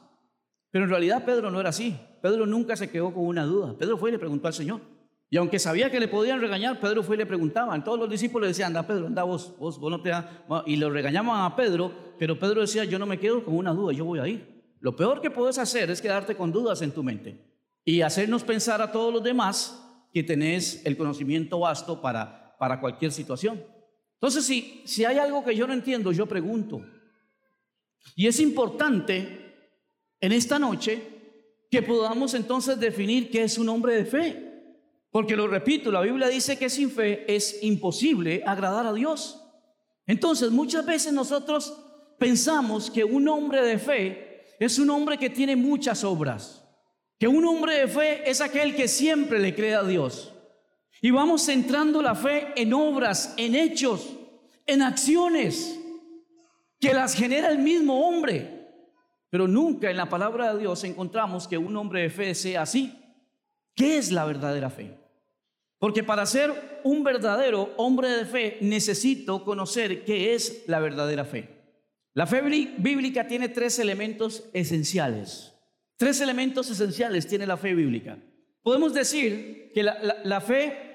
Pero 0.71 0.85
en 0.85 0.89
realidad 0.89 1.25
Pedro 1.25 1.51
no 1.51 1.59
era 1.59 1.69
así. 1.69 1.95
Pedro 2.23 2.47
nunca 2.47 2.75
se 2.75 2.89
quedó 2.89 3.13
con 3.13 3.27
una 3.27 3.45
duda. 3.45 3.75
Pedro 3.77 3.99
fue 3.99 4.09
y 4.09 4.13
le 4.13 4.17
preguntó 4.17 4.47
al 4.47 4.55
Señor. 4.55 4.81
Y 5.29 5.37
aunque 5.37 5.59
sabía 5.59 5.91
que 5.91 5.99
le 5.99 6.07
podían 6.07 6.41
regañar, 6.41 6.79
Pedro 6.79 7.03
fue 7.03 7.15
y 7.15 7.19
le 7.19 7.27
preguntaban. 7.27 7.83
Todos 7.83 7.99
los 7.99 8.09
discípulos 8.09 8.45
le 8.45 8.47
decían, 8.47 8.69
anda 8.69 8.87
Pedro, 8.87 9.05
anda 9.05 9.21
vos, 9.21 9.53
vos, 9.59 9.79
vos 9.79 9.91
no 9.91 10.01
te 10.01 10.09
da. 10.09 10.43
Y 10.65 10.77
lo 10.77 10.89
regañaban 10.89 11.45
a 11.45 11.55
Pedro, 11.55 11.91
pero 12.17 12.39
Pedro 12.39 12.61
decía, 12.61 12.83
yo 12.83 12.97
no 12.97 13.05
me 13.05 13.19
quedo 13.19 13.45
con 13.45 13.55
una 13.55 13.73
duda, 13.73 13.93
yo 13.93 14.05
voy 14.05 14.17
a 14.17 14.27
ir. 14.27 14.73
Lo 14.79 14.95
peor 14.95 15.21
que 15.21 15.29
puedes 15.29 15.59
hacer 15.59 15.91
es 15.91 16.01
quedarte 16.01 16.35
con 16.35 16.51
dudas 16.51 16.81
en 16.81 16.91
tu 16.91 17.03
mente 17.03 17.45
y 17.85 18.01
hacernos 18.01 18.43
pensar 18.43 18.81
a 18.81 18.91
todos 18.91 19.13
los 19.13 19.23
demás 19.23 19.87
que 20.11 20.23
tenés 20.23 20.83
el 20.83 20.97
conocimiento 20.97 21.59
vasto 21.59 22.01
para, 22.01 22.55
para 22.57 22.79
cualquier 22.79 23.11
situación. 23.11 23.76
Entonces, 24.17 24.45
si, 24.45 24.81
si 24.85 25.05
hay 25.05 25.17
algo 25.17 25.43
que 25.43 25.55
yo 25.55 25.67
no 25.67 25.73
entiendo, 25.73 26.11
yo 26.11 26.25
pregunto. 26.25 26.81
Y 28.15 28.27
es 28.27 28.39
importante 28.39 29.55
en 30.19 30.31
esta 30.31 30.57
noche 30.57 31.01
que 31.69 31.83
podamos 31.83 32.33
entonces 32.33 32.79
definir 32.79 33.29
qué 33.29 33.43
es 33.43 33.57
un 33.57 33.69
hombre 33.69 33.95
de 33.95 34.05
fe. 34.05 34.47
Porque 35.11 35.35
lo 35.35 35.47
repito, 35.47 35.91
la 35.91 36.01
Biblia 36.01 36.27
dice 36.27 36.57
que 36.57 36.69
sin 36.69 36.89
fe 36.89 37.25
es 37.33 37.63
imposible 37.63 38.43
agradar 38.45 38.85
a 38.87 38.93
Dios. 38.93 39.43
Entonces, 40.05 40.51
muchas 40.51 40.85
veces 40.85 41.13
nosotros 41.13 41.77
pensamos 42.17 42.89
que 42.89 43.03
un 43.03 43.27
hombre 43.27 43.63
de 43.63 43.77
fe 43.77 44.55
es 44.59 44.79
un 44.79 44.89
hombre 44.89 45.17
que 45.17 45.29
tiene 45.29 45.55
muchas 45.55 46.03
obras. 46.03 46.63
Que 47.19 47.27
un 47.27 47.45
hombre 47.45 47.79
de 47.79 47.87
fe 47.87 48.29
es 48.29 48.41
aquel 48.41 48.75
que 48.75 48.87
siempre 48.87 49.39
le 49.39 49.53
cree 49.53 49.75
a 49.75 49.83
Dios. 49.83 50.33
Y 51.01 51.11
vamos 51.11 51.45
centrando 51.45 52.01
la 52.01 52.15
fe 52.15 52.53
en 52.55 52.73
obras, 52.73 53.33
en 53.37 53.55
hechos, 53.55 54.15
en 54.65 54.81
acciones 54.81 55.79
que 56.79 56.93
las 56.93 57.15
genera 57.15 57.49
el 57.49 57.59
mismo 57.59 58.07
hombre. 58.07 58.57
Pero 59.29 59.47
nunca 59.47 59.89
en 59.89 59.97
la 59.97 60.09
palabra 60.09 60.53
de 60.53 60.59
Dios 60.59 60.83
encontramos 60.83 61.47
que 61.47 61.57
un 61.57 61.75
hombre 61.75 62.01
de 62.01 62.09
fe 62.09 62.33
sea 62.33 62.63
así. 62.63 62.93
¿Qué 63.75 63.97
es 63.97 64.11
la 64.11 64.25
verdadera 64.25 64.69
fe? 64.69 64.97
Porque 65.79 66.03
para 66.03 66.25
ser 66.25 66.81
un 66.83 67.03
verdadero 67.03 67.73
hombre 67.77 68.09
de 68.09 68.25
fe 68.25 68.57
necesito 68.61 69.43
conocer 69.43 70.03
qué 70.03 70.33
es 70.33 70.63
la 70.67 70.79
verdadera 70.79 71.25
fe. 71.25 71.57
La 72.13 72.25
fe 72.25 72.41
bíblica 72.41 73.27
tiene 73.27 73.49
tres 73.49 73.77
elementos 73.77 74.45
esenciales. 74.53 75.53
Tres 75.97 76.19
elementos 76.21 76.69
esenciales 76.69 77.27
tiene 77.27 77.45
la 77.45 77.57
fe 77.57 77.75
bíblica. 77.75 78.17
Podemos 78.63 78.93
decir 78.93 79.71
que 79.73 79.83
la, 79.83 80.41
fe 80.41 80.86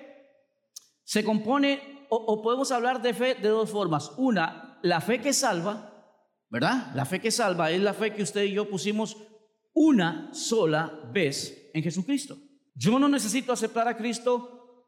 se 1.04 1.25
compone 1.25 2.06
o, 2.14 2.42
podemos 2.42 2.71
hablar 2.71 3.00
de 3.00 3.14
fe 3.14 3.35
de 3.37 3.49
dos 3.49 3.71
formas. 3.71 4.12
Una, 4.18 4.78
la 4.82 5.00
fe 5.00 5.21
que 5.21 5.32
salva, 5.32 6.21
¿verdad? 6.50 6.92
La 6.94 7.06
fe 7.06 7.21
que 7.21 7.30
salva 7.30 7.71
es 7.71 7.80
la 7.80 7.94
fe 7.94 8.12
que 8.12 8.23
usted 8.23 8.44
y 8.44 8.52
yo 8.52 8.68
pusimos 8.68 9.16
una 9.73 10.28
sola 10.35 11.09
vez 11.11 11.71
en 11.73 11.82
Jesucristo. 11.82 12.37
Yo 12.75 12.99
no 12.99 13.09
necesito 13.09 13.50
aceptar 13.50 13.88
a 13.88 13.97
Cristo 13.97 14.87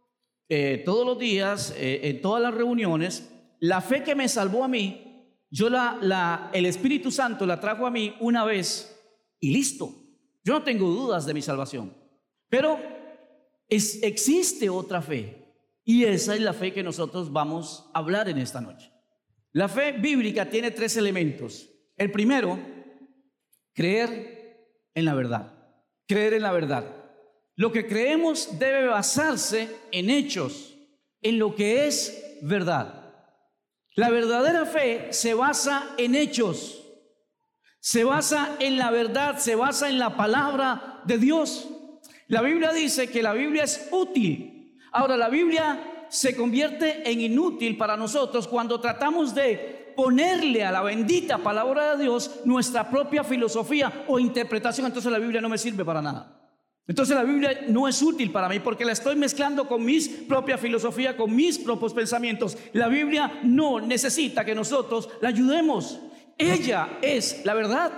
eh, 0.50 0.82
todos 0.84 1.06
los 1.06 1.18
días, 1.18 1.74
eh, 1.78 2.00
en 2.02 2.20
todas 2.20 2.42
las 2.42 2.52
reuniones. 2.52 3.30
La 3.60 3.80
fe 3.80 4.02
que 4.02 4.14
me 4.14 4.28
salvó 4.28 4.62
a 4.62 4.68
mí, 4.68 5.30
yo 5.50 5.70
la, 5.70 5.96
la, 6.02 6.50
el 6.52 6.66
Espíritu 6.66 7.10
Santo 7.10 7.46
la 7.46 7.58
trajo 7.58 7.86
a 7.86 7.90
mí 7.90 8.14
una 8.20 8.44
vez 8.44 9.02
y 9.40 9.50
listo. 9.50 9.94
Yo 10.44 10.52
no 10.52 10.62
tengo 10.62 10.90
dudas 10.90 11.24
de 11.24 11.32
mi 11.32 11.40
salvación. 11.40 11.96
Pero 12.50 12.78
es, 13.66 14.02
existe 14.02 14.68
otra 14.68 15.00
fe 15.00 15.43
y 15.84 16.04
esa 16.04 16.34
es 16.34 16.40
la 16.40 16.54
fe 16.54 16.72
que 16.72 16.82
nosotros 16.82 17.30
vamos 17.30 17.90
a 17.92 17.98
hablar 17.98 18.28
en 18.28 18.38
esta 18.38 18.60
noche. 18.60 18.90
La 19.52 19.68
fe 19.68 19.92
bíblica 19.92 20.48
tiene 20.48 20.70
tres 20.70 20.96
elementos. 20.96 21.70
El 21.96 22.10
primero, 22.10 22.58
creer 23.72 24.80
en 24.94 25.04
la 25.04 25.14
verdad. 25.14 25.52
Creer 26.06 26.34
en 26.34 26.42
la 26.42 26.52
verdad. 26.52 26.84
Lo 27.54 27.70
que 27.70 27.86
creemos 27.86 28.58
debe 28.58 28.86
basarse 28.86 29.68
en 29.92 30.10
hechos, 30.10 30.74
en 31.20 31.38
lo 31.38 31.54
que 31.54 31.86
es 31.86 32.38
verdad. 32.42 33.14
La 33.94 34.10
verdadera 34.10 34.66
fe 34.66 35.12
se 35.12 35.34
basa 35.34 35.94
en 35.98 36.16
hechos, 36.16 36.82
se 37.78 38.02
basa 38.02 38.56
en 38.58 38.76
la 38.76 38.90
verdad, 38.90 39.38
se 39.38 39.54
basa 39.54 39.88
en 39.88 40.00
la 40.00 40.16
palabra 40.16 41.02
de 41.04 41.18
Dios. 41.18 41.68
La 42.26 42.42
Biblia 42.42 42.72
dice 42.72 43.08
que 43.08 43.22
la 43.22 43.34
Biblia 43.34 43.62
es 43.62 43.88
útil. 43.92 44.53
Ahora, 44.94 45.16
la 45.16 45.28
Biblia 45.28 46.06
se 46.08 46.36
convierte 46.36 47.10
en 47.10 47.20
inútil 47.20 47.76
para 47.76 47.96
nosotros 47.96 48.46
cuando 48.46 48.80
tratamos 48.80 49.34
de 49.34 49.92
ponerle 49.96 50.64
a 50.64 50.70
la 50.70 50.82
bendita 50.82 51.38
palabra 51.38 51.96
de 51.96 52.04
Dios 52.04 52.42
nuestra 52.44 52.88
propia 52.88 53.24
filosofía 53.24 54.04
o 54.06 54.20
interpretación. 54.20 54.86
Entonces 54.86 55.10
la 55.10 55.18
Biblia 55.18 55.40
no 55.40 55.48
me 55.48 55.58
sirve 55.58 55.84
para 55.84 56.00
nada. 56.00 56.40
Entonces 56.86 57.16
la 57.16 57.24
Biblia 57.24 57.64
no 57.68 57.88
es 57.88 58.00
útil 58.02 58.30
para 58.30 58.48
mí 58.48 58.60
porque 58.60 58.84
la 58.84 58.92
estoy 58.92 59.16
mezclando 59.16 59.66
con 59.66 59.84
mis 59.84 60.08
propia 60.08 60.58
filosofía, 60.58 61.16
con 61.16 61.34
mis 61.34 61.58
propios 61.58 61.92
pensamientos. 61.92 62.56
La 62.72 62.86
Biblia 62.86 63.40
no 63.42 63.80
necesita 63.80 64.44
que 64.44 64.54
nosotros 64.54 65.08
la 65.20 65.30
ayudemos. 65.30 65.98
Ella 66.38 66.98
es 67.02 67.44
la 67.44 67.54
verdad. 67.54 67.92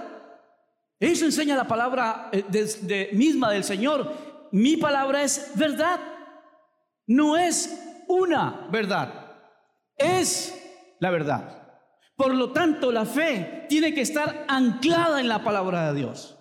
Eso 0.99 1.27
enseña 1.27 1.57
la 1.57 1.69
palabra 1.69 2.31
eh, 2.33 3.11
misma 3.13 3.51
del 3.51 3.65
Señor. 3.65 4.49
Mi 4.53 4.79
palabra 4.79 5.23
es 5.23 5.51
verdad. 5.57 6.16
No 7.07 7.37
es 7.37 8.05
una 8.09 8.69
verdad. 8.71 9.37
Es 9.97 10.55
la 11.01 11.11
verdad. 11.11 11.63
Por 12.17 12.35
lo 12.35 12.51
tanto, 12.53 12.91
la 12.91 13.05
fe 13.05 13.67
tiene 13.69 13.93
que 13.93 14.01
estar 14.01 14.47
anclada 14.49 15.21
en 15.21 15.29
la 15.29 15.45
palabra 15.45 15.93
de 15.93 15.99
Dios. 16.01 16.37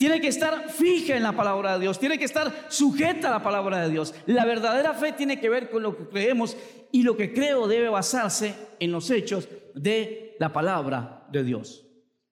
Tiene 0.00 0.20
que 0.20 0.28
estar 0.28 0.70
fija 0.70 1.16
en 1.16 1.22
la 1.22 1.32
palabra 1.32 1.74
de 1.74 1.80
Dios, 1.80 1.98
tiene 1.98 2.18
que 2.18 2.24
estar 2.24 2.68
sujeta 2.68 3.28
a 3.28 3.32
la 3.32 3.42
palabra 3.42 3.82
de 3.82 3.90
Dios. 3.90 4.14
La 4.24 4.46
verdadera 4.46 4.94
fe 4.94 5.12
tiene 5.12 5.38
que 5.38 5.50
ver 5.50 5.68
con 5.68 5.82
lo 5.82 5.94
que 5.94 6.08
creemos 6.08 6.56
y 6.90 7.02
lo 7.02 7.18
que 7.18 7.34
creo 7.34 7.68
debe 7.68 7.90
basarse 7.90 8.54
en 8.78 8.92
los 8.92 9.10
hechos 9.10 9.46
de 9.74 10.36
la 10.38 10.54
palabra 10.54 11.26
de 11.30 11.44
Dios. 11.44 11.86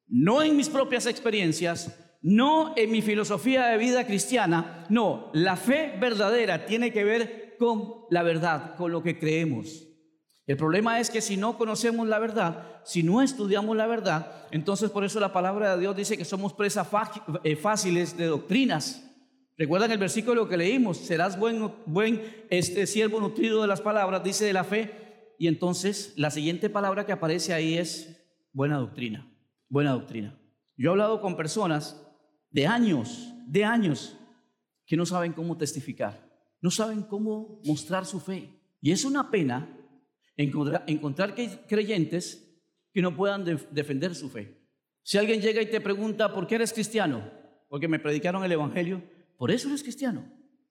No 0.06 0.42
en 0.42 0.56
mis 0.56 0.70
propias 0.70 1.04
experiencias, 1.04 1.94
no 2.22 2.72
en 2.74 2.90
mi 2.90 3.02
filosofía 3.02 3.66
de 3.66 3.76
vida 3.76 4.06
cristiana, 4.06 4.86
no, 4.88 5.30
la 5.34 5.56
fe 5.56 5.94
verdadera 6.00 6.64
tiene 6.64 6.90
que 6.90 7.04
ver 7.04 7.47
con 7.58 8.06
la 8.10 8.22
verdad, 8.22 8.76
con 8.76 8.92
lo 8.92 9.02
que 9.02 9.18
creemos. 9.18 9.88
El 10.46 10.56
problema 10.56 10.98
es 10.98 11.10
que 11.10 11.20
si 11.20 11.36
no 11.36 11.58
conocemos 11.58 12.08
la 12.08 12.18
verdad, 12.18 12.80
si 12.82 13.02
no 13.02 13.20
estudiamos 13.20 13.76
la 13.76 13.86
verdad, 13.86 14.46
entonces 14.50 14.90
por 14.90 15.04
eso 15.04 15.20
la 15.20 15.32
palabra 15.32 15.74
de 15.74 15.80
Dios 15.82 15.94
dice 15.94 16.16
que 16.16 16.24
somos 16.24 16.54
presas 16.54 16.88
eh, 17.44 17.54
fáciles 17.54 18.16
de 18.16 18.24
doctrinas. 18.24 19.04
Recuerdan 19.58 19.92
el 19.92 19.98
versículo 19.98 20.48
que 20.48 20.56
leímos, 20.56 20.96
serás 20.96 21.38
buen, 21.38 21.70
buen 21.84 22.22
este, 22.48 22.86
siervo 22.86 23.20
nutrido 23.20 23.60
de 23.60 23.68
las 23.68 23.82
palabras, 23.82 24.24
dice 24.24 24.46
de 24.46 24.54
la 24.54 24.64
fe, 24.64 25.34
y 25.38 25.48
entonces 25.48 26.14
la 26.16 26.30
siguiente 26.30 26.70
palabra 26.70 27.04
que 27.04 27.12
aparece 27.12 27.52
ahí 27.52 27.76
es 27.76 28.24
buena 28.54 28.78
doctrina, 28.78 29.30
buena 29.68 29.92
doctrina. 29.92 30.38
Yo 30.78 30.88
he 30.88 30.92
hablado 30.92 31.20
con 31.20 31.36
personas 31.36 32.00
de 32.50 32.66
años, 32.66 33.34
de 33.46 33.64
años, 33.64 34.16
que 34.86 34.96
no 34.96 35.04
saben 35.04 35.34
cómo 35.34 35.58
testificar, 35.58 36.27
no 36.60 36.70
saben 36.70 37.02
cómo 37.02 37.60
mostrar 37.64 38.06
su 38.06 38.20
fe. 38.20 38.50
Y 38.80 38.92
es 38.92 39.04
una 39.04 39.30
pena 39.30 39.76
encontrar, 40.36 41.34
creyentes 41.66 42.44
que 42.92 43.02
no 43.02 43.14
puedan 43.14 43.44
defender 43.70 44.14
su 44.14 44.28
fe. 44.28 44.58
Si 45.02 45.18
alguien 45.18 45.40
llega 45.40 45.62
y 45.62 45.66
te 45.66 45.80
pregunta, 45.80 46.32
¿por 46.32 46.46
qué 46.46 46.56
eres 46.56 46.72
cristiano? 46.72 47.30
Porque 47.68 47.88
me 47.88 47.98
predicaron 47.98 48.44
el 48.44 48.52
Evangelio, 48.52 49.02
por 49.36 49.50
eso 49.50 49.68
eres 49.68 49.82
cristiano. 49.82 50.24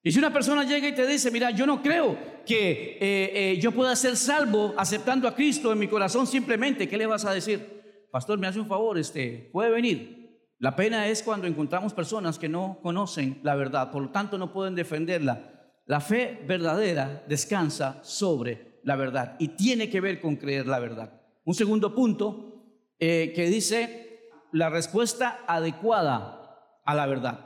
Y 0.03 0.11
si 0.11 0.19
una 0.19 0.31
persona 0.31 0.63
llega 0.63 0.87
y 0.87 0.95
te 0.95 1.05
dice, 1.05 1.31
mira, 1.31 1.51
yo 1.51 1.65
no 1.65 1.81
creo 1.81 2.17
que 2.45 2.97
eh, 3.01 3.31
eh, 3.33 3.59
yo 3.59 3.71
pueda 3.71 3.95
ser 3.95 4.15
salvo 4.15 4.73
aceptando 4.77 5.27
a 5.27 5.35
Cristo 5.35 5.71
en 5.73 5.79
mi 5.79 5.87
corazón 5.87 6.27
simplemente, 6.27 6.87
¿qué 6.87 6.97
le 6.97 7.07
vas 7.07 7.25
a 7.25 7.33
decir? 7.33 7.77
Pastor, 8.11 8.39
me 8.39 8.47
hace 8.47 8.59
un 8.59 8.67
favor, 8.67 8.97
este, 8.97 9.49
puede 9.51 9.69
venir. 9.69 10.17
La 10.59 10.75
pena 10.75 11.07
es 11.07 11.21
cuando 11.23 11.45
encontramos 11.45 11.93
personas 11.93 12.39
que 12.39 12.49
no 12.49 12.79
conocen 12.81 13.39
la 13.43 13.55
verdad, 13.55 13.91
por 13.91 14.03
lo 14.03 14.09
tanto 14.09 14.37
no 14.37 14.53
pueden 14.53 14.75
defenderla. 14.75 15.56
La 15.87 16.01
fe 16.01 16.43
verdadera 16.45 17.23
descansa 17.27 17.99
sobre 18.03 18.79
la 18.83 18.97
verdad 18.97 19.37
y 19.39 19.49
tiene 19.49 19.89
que 19.89 20.01
ver 20.01 20.19
con 20.19 20.35
creer 20.35 20.67
la 20.67 20.79
verdad. 20.79 21.13
Un 21.45 21.55
segundo 21.55 21.95
punto 21.95 22.65
eh, 22.99 23.31
que 23.33 23.47
dice 23.47 24.29
la 24.51 24.69
respuesta 24.69 25.45
adecuada 25.47 26.81
a 26.83 26.93
la 26.93 27.05
verdad. 27.05 27.39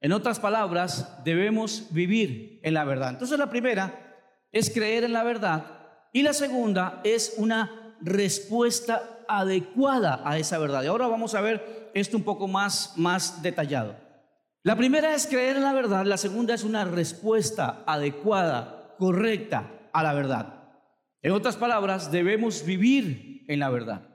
En 0.00 0.12
otras 0.12 0.40
palabras, 0.40 1.22
debemos 1.24 1.88
vivir 1.90 2.58
en 2.62 2.72
la 2.72 2.84
verdad. 2.84 3.10
Entonces 3.10 3.38
la 3.38 3.50
primera 3.50 4.16
es 4.50 4.72
creer 4.72 5.04
en 5.04 5.12
la 5.12 5.22
verdad 5.22 5.66
y 6.12 6.22
la 6.22 6.32
segunda 6.32 7.02
es 7.04 7.34
una 7.36 7.96
respuesta 8.00 9.24
adecuada 9.28 10.22
a 10.24 10.38
esa 10.38 10.58
verdad. 10.58 10.82
Y 10.82 10.86
ahora 10.86 11.06
vamos 11.06 11.34
a 11.34 11.42
ver 11.42 11.90
esto 11.92 12.16
un 12.16 12.24
poco 12.24 12.48
más, 12.48 12.94
más 12.96 13.42
detallado. 13.42 14.03
La 14.66 14.76
primera 14.76 15.14
es 15.14 15.26
creer 15.26 15.56
en 15.56 15.62
la 15.62 15.74
verdad, 15.74 16.06
la 16.06 16.16
segunda 16.16 16.54
es 16.54 16.64
una 16.64 16.86
respuesta 16.86 17.84
adecuada, 17.86 18.94
correcta 18.98 19.90
a 19.92 20.02
la 20.02 20.14
verdad. 20.14 20.72
En 21.20 21.32
otras 21.32 21.56
palabras, 21.56 22.10
debemos 22.10 22.64
vivir 22.64 23.44
en 23.46 23.58
la 23.58 23.68
verdad. 23.68 24.08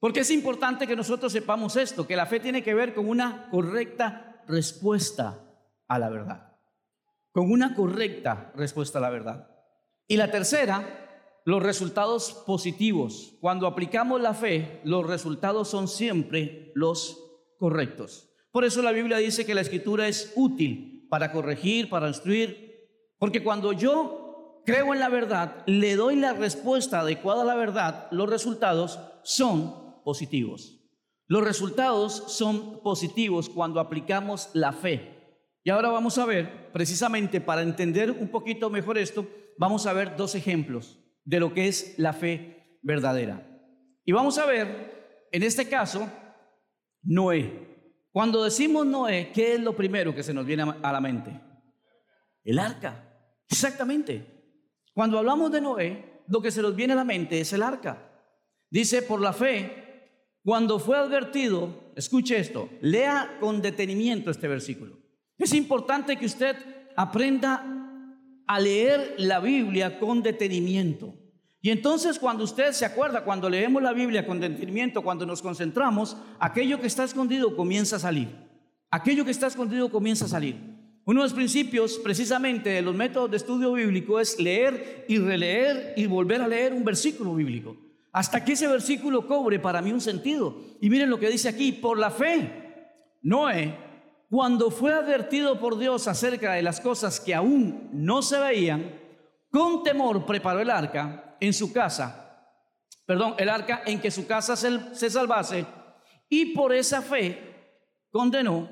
Porque 0.00 0.20
es 0.20 0.30
importante 0.30 0.86
que 0.86 0.96
nosotros 0.96 1.30
sepamos 1.30 1.76
esto, 1.76 2.06
que 2.06 2.16
la 2.16 2.24
fe 2.24 2.40
tiene 2.40 2.62
que 2.62 2.72
ver 2.72 2.94
con 2.94 3.06
una 3.06 3.50
correcta 3.50 4.42
respuesta 4.48 5.44
a 5.86 5.98
la 5.98 6.08
verdad. 6.08 6.56
Con 7.30 7.52
una 7.52 7.74
correcta 7.74 8.50
respuesta 8.56 8.98
a 8.98 9.02
la 9.02 9.10
verdad. 9.10 9.50
Y 10.08 10.16
la 10.16 10.30
tercera, 10.30 11.42
los 11.44 11.62
resultados 11.62 12.32
positivos. 12.46 13.36
Cuando 13.42 13.66
aplicamos 13.66 14.22
la 14.22 14.32
fe, 14.32 14.80
los 14.84 15.06
resultados 15.06 15.68
son 15.68 15.86
siempre 15.86 16.72
los 16.74 17.18
correctos. 17.58 18.31
Por 18.52 18.64
eso 18.64 18.82
la 18.82 18.92
Biblia 18.92 19.16
dice 19.16 19.46
que 19.46 19.54
la 19.54 19.62
escritura 19.62 20.06
es 20.06 20.32
útil 20.36 21.06
para 21.08 21.32
corregir, 21.32 21.88
para 21.88 22.08
instruir. 22.08 22.88
Porque 23.18 23.42
cuando 23.42 23.72
yo 23.72 24.62
creo 24.66 24.92
en 24.92 25.00
la 25.00 25.08
verdad, 25.08 25.64
le 25.66 25.96
doy 25.96 26.16
la 26.16 26.34
respuesta 26.34 27.00
adecuada 27.00 27.42
a 27.42 27.46
la 27.46 27.54
verdad, 27.54 28.08
los 28.10 28.28
resultados 28.28 29.00
son 29.22 30.02
positivos. 30.04 30.78
Los 31.26 31.44
resultados 31.44 32.24
son 32.28 32.82
positivos 32.82 33.48
cuando 33.48 33.80
aplicamos 33.80 34.50
la 34.52 34.72
fe. 34.72 35.40
Y 35.64 35.70
ahora 35.70 35.88
vamos 35.88 36.18
a 36.18 36.26
ver, 36.26 36.70
precisamente 36.72 37.40
para 37.40 37.62
entender 37.62 38.10
un 38.10 38.28
poquito 38.28 38.68
mejor 38.68 38.98
esto, 38.98 39.26
vamos 39.56 39.86
a 39.86 39.92
ver 39.94 40.16
dos 40.16 40.34
ejemplos 40.34 40.98
de 41.24 41.40
lo 41.40 41.54
que 41.54 41.68
es 41.68 41.94
la 41.98 42.12
fe 42.12 42.78
verdadera. 42.82 43.48
Y 44.04 44.12
vamos 44.12 44.36
a 44.38 44.44
ver, 44.44 45.28
en 45.30 45.42
este 45.42 45.68
caso, 45.68 46.06
Noé. 47.02 47.71
Cuando 48.12 48.44
decimos 48.44 48.86
Noé, 48.86 49.32
¿qué 49.32 49.54
es 49.54 49.60
lo 49.60 49.74
primero 49.74 50.14
que 50.14 50.22
se 50.22 50.34
nos 50.34 50.44
viene 50.44 50.64
a 50.82 50.92
la 50.92 51.00
mente? 51.00 51.40
El 52.44 52.58
arca. 52.58 53.08
Exactamente. 53.48 54.26
Cuando 54.92 55.18
hablamos 55.18 55.50
de 55.50 55.62
Noé, 55.62 56.22
lo 56.28 56.42
que 56.42 56.50
se 56.50 56.60
nos 56.60 56.76
viene 56.76 56.92
a 56.92 56.96
la 56.96 57.04
mente 57.04 57.40
es 57.40 57.52
el 57.54 57.62
arca. 57.62 58.10
Dice, 58.70 59.02
por 59.02 59.20
la 59.20 59.32
fe, 59.32 60.10
cuando 60.44 60.78
fue 60.78 60.98
advertido, 60.98 61.92
escuche 61.96 62.38
esto, 62.38 62.68
lea 62.82 63.38
con 63.40 63.62
detenimiento 63.62 64.30
este 64.30 64.48
versículo. 64.48 64.98
Es 65.38 65.54
importante 65.54 66.16
que 66.18 66.26
usted 66.26 66.56
aprenda 66.96 67.64
a 68.46 68.60
leer 68.60 69.14
la 69.18 69.40
Biblia 69.40 69.98
con 69.98 70.22
detenimiento. 70.22 71.14
Y 71.64 71.70
entonces 71.70 72.18
cuando 72.18 72.42
usted 72.42 72.72
se 72.72 72.84
acuerda, 72.84 73.22
cuando 73.22 73.48
leemos 73.48 73.80
la 73.80 73.92
Biblia 73.92 74.26
con 74.26 74.40
detenimiento, 74.40 75.02
cuando 75.02 75.24
nos 75.24 75.40
concentramos, 75.40 76.16
aquello 76.40 76.80
que 76.80 76.88
está 76.88 77.04
escondido 77.04 77.54
comienza 77.54 77.96
a 77.96 78.00
salir. 78.00 78.28
Aquello 78.90 79.24
que 79.24 79.30
está 79.30 79.46
escondido 79.46 79.88
comienza 79.88 80.24
a 80.24 80.28
salir. 80.28 80.56
Uno 81.04 81.20
de 81.20 81.26
los 81.26 81.34
principios 81.34 81.98
precisamente 81.98 82.70
de 82.70 82.82
los 82.82 82.96
métodos 82.96 83.30
de 83.30 83.36
estudio 83.36 83.72
bíblico 83.72 84.18
es 84.18 84.40
leer 84.40 85.04
y 85.08 85.18
releer 85.18 85.94
y 85.96 86.06
volver 86.06 86.42
a 86.42 86.48
leer 86.48 86.72
un 86.72 86.84
versículo 86.84 87.32
bíblico. 87.36 87.76
Hasta 88.10 88.44
que 88.44 88.52
ese 88.52 88.66
versículo 88.66 89.28
cobre 89.28 89.60
para 89.60 89.80
mí 89.80 89.92
un 89.92 90.00
sentido. 90.00 90.62
Y 90.80 90.90
miren 90.90 91.10
lo 91.10 91.20
que 91.20 91.30
dice 91.30 91.48
aquí, 91.48 91.70
por 91.70 91.96
la 91.96 92.10
fe, 92.10 92.50
Noé, 93.22 93.78
cuando 94.28 94.70
fue 94.72 94.92
advertido 94.92 95.60
por 95.60 95.78
Dios 95.78 96.08
acerca 96.08 96.54
de 96.54 96.62
las 96.62 96.80
cosas 96.80 97.20
que 97.20 97.34
aún 97.36 97.88
no 97.92 98.20
se 98.20 98.40
veían, 98.40 98.98
con 99.48 99.84
temor 99.84 100.26
preparó 100.26 100.60
el 100.60 100.70
arca 100.70 101.31
en 101.42 101.52
su 101.52 101.72
casa, 101.72 102.46
perdón, 103.04 103.34
el 103.36 103.48
arca 103.48 103.82
en 103.84 104.00
que 104.00 104.12
su 104.12 104.28
casa 104.28 104.54
se, 104.54 104.94
se 104.94 105.10
salvase, 105.10 105.66
y 106.28 106.54
por 106.54 106.72
esa 106.72 107.02
fe 107.02 107.82
condenó 108.12 108.68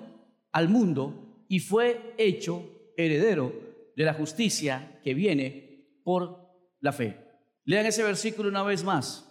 al 0.52 0.68
mundo 0.68 1.44
y 1.48 1.58
fue 1.58 2.14
hecho 2.16 2.92
heredero 2.96 3.52
de 3.96 4.04
la 4.04 4.14
justicia 4.14 5.00
que 5.02 5.14
viene 5.14 5.98
por 6.04 6.48
la 6.78 6.92
fe. 6.92 7.18
Lean 7.64 7.86
ese 7.86 8.04
versículo 8.04 8.48
una 8.48 8.62
vez 8.62 8.84
más, 8.84 9.28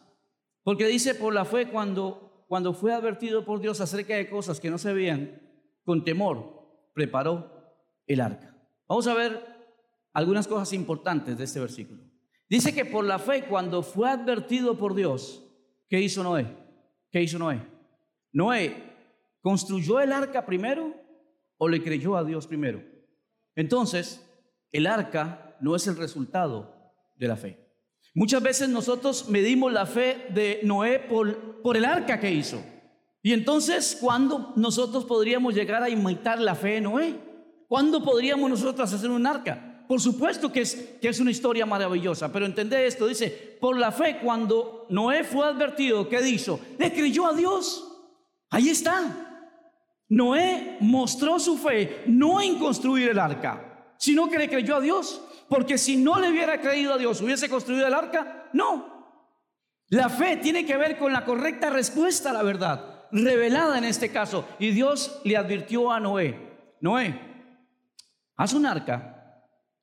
porque 0.64 0.88
dice 0.88 1.16
por 1.16 1.34
la 1.34 1.46
fe 1.46 1.70
cuando, 1.70 2.44
cuando 2.50 2.74
fue 2.74 2.92
advertido 2.92 3.46
por 3.46 3.62
Dios 3.62 3.80
acerca 3.80 4.18
de 4.18 4.30
cosas 4.30 4.60
que 4.60 4.70
no 4.70 4.78
se 4.78 4.92
veían, 4.92 5.42
con 5.86 6.04
temor 6.04 6.92
preparó 6.94 7.74
el 8.06 8.20
arca. 8.20 8.54
Vamos 8.86 9.08
a 9.08 9.14
ver 9.14 9.42
algunas 10.12 10.46
cosas 10.46 10.74
importantes 10.74 11.38
de 11.38 11.46
este 11.46 11.62
versículo. 11.62 12.09
Dice 12.50 12.74
que 12.74 12.84
por 12.84 13.06
la 13.06 13.20
fe 13.20 13.44
cuando 13.44 13.84
fue 13.84 14.10
advertido 14.10 14.78
por 14.78 14.96
Dios, 14.96 15.44
¿qué 15.88 16.02
hizo 16.02 16.24
Noé? 16.24 16.48
¿Qué 17.12 17.22
hizo 17.22 17.38
Noé? 17.38 17.62
Noé 18.32 18.84
construyó 19.42 20.00
el 20.00 20.12
arca 20.12 20.46
primero 20.46 20.94
o 21.58 21.68
le 21.68 21.84
creyó 21.84 22.18
a 22.18 22.24
Dios 22.24 22.48
primero. 22.48 22.84
Entonces, 23.56 24.26
el 24.72 24.88
arca 24.88 25.58
no 25.62 25.76
es 25.76 25.86
el 25.88 25.98
resultado 25.98 26.94
de 27.16 27.28
la 27.28 27.36
fe. 27.36 27.70
Muchas 28.16 28.42
veces 28.42 28.70
nosotros 28.70 29.30
medimos 29.30 29.72
la 29.72 29.86
fe 29.86 30.26
de 30.34 30.62
Noé 30.64 31.00
por, 31.00 31.62
por 31.62 31.78
el 31.78 31.86
arca 31.86 32.20
que 32.20 32.32
hizo. 32.32 32.60
Y 33.22 33.34
entonces, 33.34 33.98
¿cuándo 34.02 34.54
nosotros 34.56 35.06
podríamos 35.06 35.54
llegar 35.54 35.84
a 35.84 35.90
imitar 35.90 36.40
la 36.40 36.56
fe 36.56 36.70
de 36.70 36.82
Noé? 36.82 37.16
¿Cuándo 37.68 38.04
podríamos 38.04 38.50
nosotros 38.50 38.92
hacer 38.92 39.12
un 39.12 39.28
arca? 39.28 39.69
Por 39.90 40.00
supuesto 40.00 40.52
que 40.52 40.62
es, 40.62 40.76
que 41.02 41.10
es 41.10 41.20
una 41.20 41.32
historia 41.32 41.66
maravillosa, 41.66 42.32
pero 42.32 42.46
entendé 42.46 42.86
esto, 42.86 43.08
dice, 43.08 43.58
por 43.60 43.76
la 43.76 43.92
fe 43.92 44.20
cuando 44.22 44.86
Noé 44.90 45.24
fue 45.24 45.48
advertido, 45.48 46.08
¿qué 46.08 46.22
hizo? 46.30 46.60
Le 46.78 46.94
creyó 46.94 47.26
a 47.26 47.34
Dios. 47.34 47.92
Ahí 48.52 48.70
está. 48.70 49.48
Noé 50.08 50.78
mostró 50.82 51.40
su 51.40 51.58
fe 51.58 52.04
no 52.06 52.40
en 52.40 52.60
construir 52.60 53.10
el 53.10 53.18
arca, 53.18 53.96
sino 53.98 54.30
que 54.30 54.38
le 54.38 54.48
creyó 54.48 54.76
a 54.76 54.80
Dios. 54.80 55.24
Porque 55.50 55.80
si 55.80 55.98
no 55.98 56.20
le 56.20 56.30
hubiera 56.30 56.62
creído 56.62 56.94
a 56.94 57.00
Dios, 57.00 57.20
hubiese 57.22 57.50
construido 57.50 57.88
el 57.88 57.94
arca. 57.96 58.48
No. 58.54 59.08
La 59.88 60.08
fe 60.08 60.38
tiene 60.38 60.68
que 60.68 60.78
ver 60.78 61.00
con 61.00 61.12
la 61.12 61.26
correcta 61.26 61.72
respuesta 61.72 62.30
a 62.30 62.34
la 62.34 62.44
verdad, 62.44 63.08
revelada 63.12 63.80
en 63.80 63.86
este 63.86 64.12
caso. 64.12 64.46
Y 64.60 64.70
Dios 64.70 65.20
le 65.24 65.36
advirtió 65.36 65.92
a 65.92 66.00
Noé, 66.00 66.76
Noé, 66.80 67.20
haz 68.38 68.54
un 68.54 68.68
arca 68.68 69.16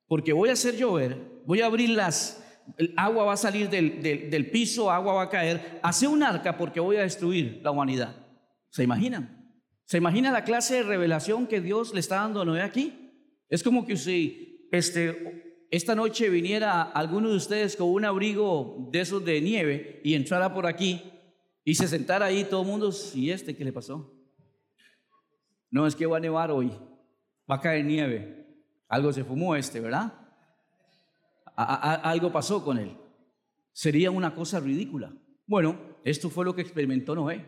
porque 0.07 0.33
voy 0.33 0.49
a 0.49 0.53
hacer 0.53 0.75
llover, 0.75 1.17
voy 1.45 1.61
a 1.61 1.65
abrir 1.65 1.89
las, 1.89 2.43
el 2.77 2.93
agua 2.97 3.25
va 3.25 3.33
a 3.33 3.37
salir 3.37 3.69
del, 3.69 4.01
del 4.01 4.49
piso, 4.49 4.91
agua 4.91 5.13
va 5.13 5.23
a 5.23 5.29
caer. 5.29 5.79
Hace 5.83 6.07
un 6.07 6.23
arca 6.23 6.57
porque 6.57 6.79
voy 6.79 6.97
a 6.97 7.01
destruir 7.01 7.61
la 7.63 7.71
humanidad. 7.71 8.15
¿Se 8.69 8.83
imaginan? 8.83 9.37
¿Se 9.85 9.97
imagina 9.97 10.31
la 10.31 10.43
clase 10.43 10.75
de 10.75 10.83
revelación 10.83 11.47
que 11.47 11.61
Dios 11.61 11.93
le 11.93 11.99
está 11.99 12.17
dando 12.17 12.41
a 12.41 12.45
Noé 12.45 12.61
aquí? 12.61 13.11
Es 13.49 13.63
como 13.63 13.85
que 13.85 13.95
si 13.95 14.67
este, 14.71 15.65
esta 15.71 15.95
noche 15.95 16.29
viniera 16.29 16.81
alguno 16.81 17.29
de 17.29 17.37
ustedes 17.37 17.75
con 17.75 17.89
un 17.89 18.05
abrigo 18.05 18.89
de 18.91 19.01
esos 19.01 19.23
de 19.23 19.39
nieve 19.41 20.01
y 20.03 20.13
entrara 20.13 20.53
por 20.53 20.65
aquí 20.65 21.01
y 21.63 21.75
se 21.75 21.87
sentara 21.87 22.27
ahí 22.27 22.45
todo 22.45 22.61
el 22.61 22.67
mundo, 22.67 22.93
¿y 23.13 23.29
este 23.29 23.55
qué 23.55 23.65
le 23.65 23.73
pasó? 23.73 24.13
No, 25.69 25.85
es 25.85 25.95
que 25.95 26.05
va 26.05 26.17
a 26.17 26.21
nevar 26.21 26.51
hoy, 26.51 26.71
va 27.49 27.55
a 27.55 27.61
caer 27.61 27.85
nieve. 27.85 28.46
Algo 28.87 29.11
se 29.11 29.23
fumó 29.23 29.55
este, 29.55 29.79
¿verdad? 29.79 30.13
algo 31.55 32.31
pasó 32.31 32.63
con 32.63 32.77
él. 32.77 32.95
Sería 33.73 34.11
una 34.11 34.33
cosa 34.33 34.59
ridícula. 34.59 35.11
Bueno, 35.45 35.77
esto 36.03 36.29
fue 36.29 36.45
lo 36.45 36.53
que 36.55 36.61
experimentó 36.61 37.15
Noé. 37.15 37.45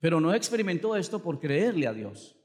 Pero 0.00 0.20
no 0.20 0.32
experimentó 0.32 0.94
esto 0.94 1.20
por 1.20 1.40
creerle 1.40 1.86
a 1.86 1.92
Dios. 1.92 2.36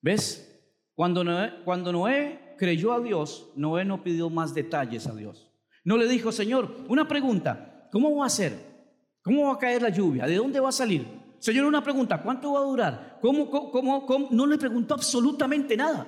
¿Ves? 0.00 0.48
Cuando 0.94 1.24
Noé, 1.24 1.62
cuando 1.64 1.92
Noé 1.92 2.54
creyó 2.58 2.92
a 2.92 3.00
Dios, 3.00 3.50
Noé 3.54 3.84
no 3.84 4.02
pidió 4.02 4.30
más 4.30 4.54
detalles 4.54 5.06
a 5.06 5.14
Dios. 5.14 5.50
No 5.84 5.96
le 5.96 6.08
dijo, 6.08 6.32
Señor, 6.32 6.74
una 6.88 7.06
pregunta, 7.06 7.88
¿cómo 7.90 8.16
va 8.16 8.26
a 8.26 8.30
ser? 8.30 8.72
¿Cómo 9.22 9.48
va 9.48 9.54
a 9.54 9.58
caer 9.58 9.82
la 9.82 9.90
lluvia? 9.90 10.26
¿De 10.26 10.36
dónde 10.36 10.60
va 10.60 10.70
a 10.70 10.72
salir? 10.72 11.06
Señor, 11.38 11.66
una 11.66 11.82
pregunta, 11.82 12.22
¿cuánto 12.22 12.52
va 12.52 12.60
a 12.60 12.64
durar? 12.64 13.18
¿Cómo, 13.20 13.50
cómo, 13.50 14.06
cómo? 14.06 14.28
No 14.30 14.46
le 14.46 14.58
preguntó 14.58 14.94
absolutamente 14.94 15.76
nada. 15.76 16.06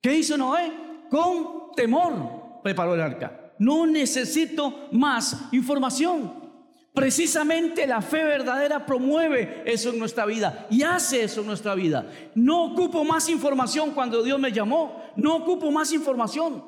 ¿Qué 0.00 0.14
hizo 0.14 0.36
Noé? 0.36 0.87
Con 1.10 1.72
temor 1.74 2.60
preparó 2.62 2.94
el 2.94 3.00
arca. 3.00 3.52
No 3.58 3.86
necesito 3.86 4.88
más 4.92 5.48
información. 5.52 6.48
Precisamente 6.92 7.86
la 7.86 8.02
fe 8.02 8.24
verdadera 8.24 8.84
promueve 8.84 9.62
eso 9.64 9.90
en 9.90 9.98
nuestra 9.98 10.26
vida 10.26 10.66
y 10.70 10.82
hace 10.82 11.22
eso 11.22 11.42
en 11.42 11.46
nuestra 11.46 11.74
vida. 11.74 12.10
No 12.34 12.64
ocupo 12.64 13.04
más 13.04 13.28
información 13.28 13.92
cuando 13.92 14.22
Dios 14.22 14.38
me 14.40 14.50
llamó, 14.50 15.04
no 15.16 15.36
ocupo 15.36 15.70
más 15.70 15.92
información. 15.92 16.64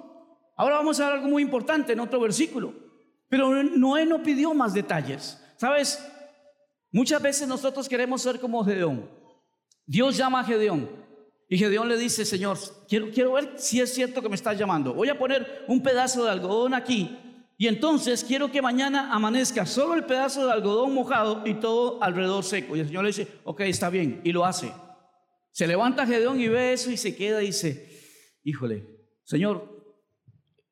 Ahora 0.57 0.77
vamos 0.77 1.01
a 1.01 1.07
ver 1.07 1.15
algo 1.15 1.29
muy 1.29 1.43
importante 1.43 1.95
en 1.95 2.01
otro 2.01 2.21
versículo. 2.21 2.73
Pero 3.29 3.63
Noé 3.63 4.07
no 4.07 4.23
pidió 4.23 4.55
más 4.55 4.75
detalles. 4.75 5.43
¿Sabes? 5.57 6.05
Muchas 6.93 7.21
veces 7.23 7.49
nosotros 7.49 7.89
queremos 7.89 8.23
ser 8.23 8.39
como 8.39 8.65
Gedeón. 8.65 9.09
Dios 9.87 10.17
llama 10.17 10.41
a 10.41 10.45
Gedeón 10.45 11.00
y 11.53 11.59
Gedeón 11.59 11.89
le 11.89 11.99
dice, 11.99 12.25
Señor, 12.25 12.57
quiero, 12.89 13.11
quiero 13.11 13.33
ver 13.33 13.55
si 13.57 13.81
es 13.81 13.93
cierto 13.93 14.23
que 14.23 14.29
me 14.29 14.37
estás 14.37 14.57
llamando. 14.57 14.95
Voy 14.95 15.09
a 15.09 15.19
poner 15.19 15.65
un 15.67 15.83
pedazo 15.83 16.25
de 16.25 16.31
algodón 16.31 16.75
aquí 16.75 17.19
y 17.59 17.67
entonces 17.67 18.23
quiero 18.23 18.53
que 18.53 18.63
mañana 18.63 19.13
amanezca 19.13 19.67
solo 19.67 19.95
el 19.95 20.05
pedazo 20.05 20.47
de 20.47 20.53
algodón 20.53 20.95
mojado 20.95 21.43
y 21.45 21.55
todo 21.55 22.01
alrededor 22.05 22.45
seco. 22.45 22.77
Y 22.77 22.81
el 22.81 22.87
Señor 22.87 23.03
le 23.03 23.09
dice, 23.09 23.27
ok, 23.43 23.63
está 23.63 23.91
bien, 23.91 24.21
y 24.23 24.31
lo 24.31 24.45
hace. 24.45 24.73
Se 25.51 25.67
levanta 25.67 26.07
Gedeón 26.07 26.41
y 26.41 26.47
ve 26.47 26.73
eso 26.73 26.89
y 26.89 26.97
se 26.97 27.17
queda 27.17 27.43
y 27.43 27.47
dice, 27.47 28.39
híjole, 28.45 28.87
Señor, 29.25 29.99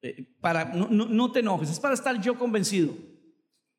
eh, 0.01 0.33
para, 0.41 0.67
no, 0.67 0.89
no 0.89 1.33
te 1.33 1.41
enojes, 1.41 1.71
es 1.71 1.81
para 1.81 1.95
estar 1.95 2.21
yo 2.21 2.39
convencido. 2.39 2.95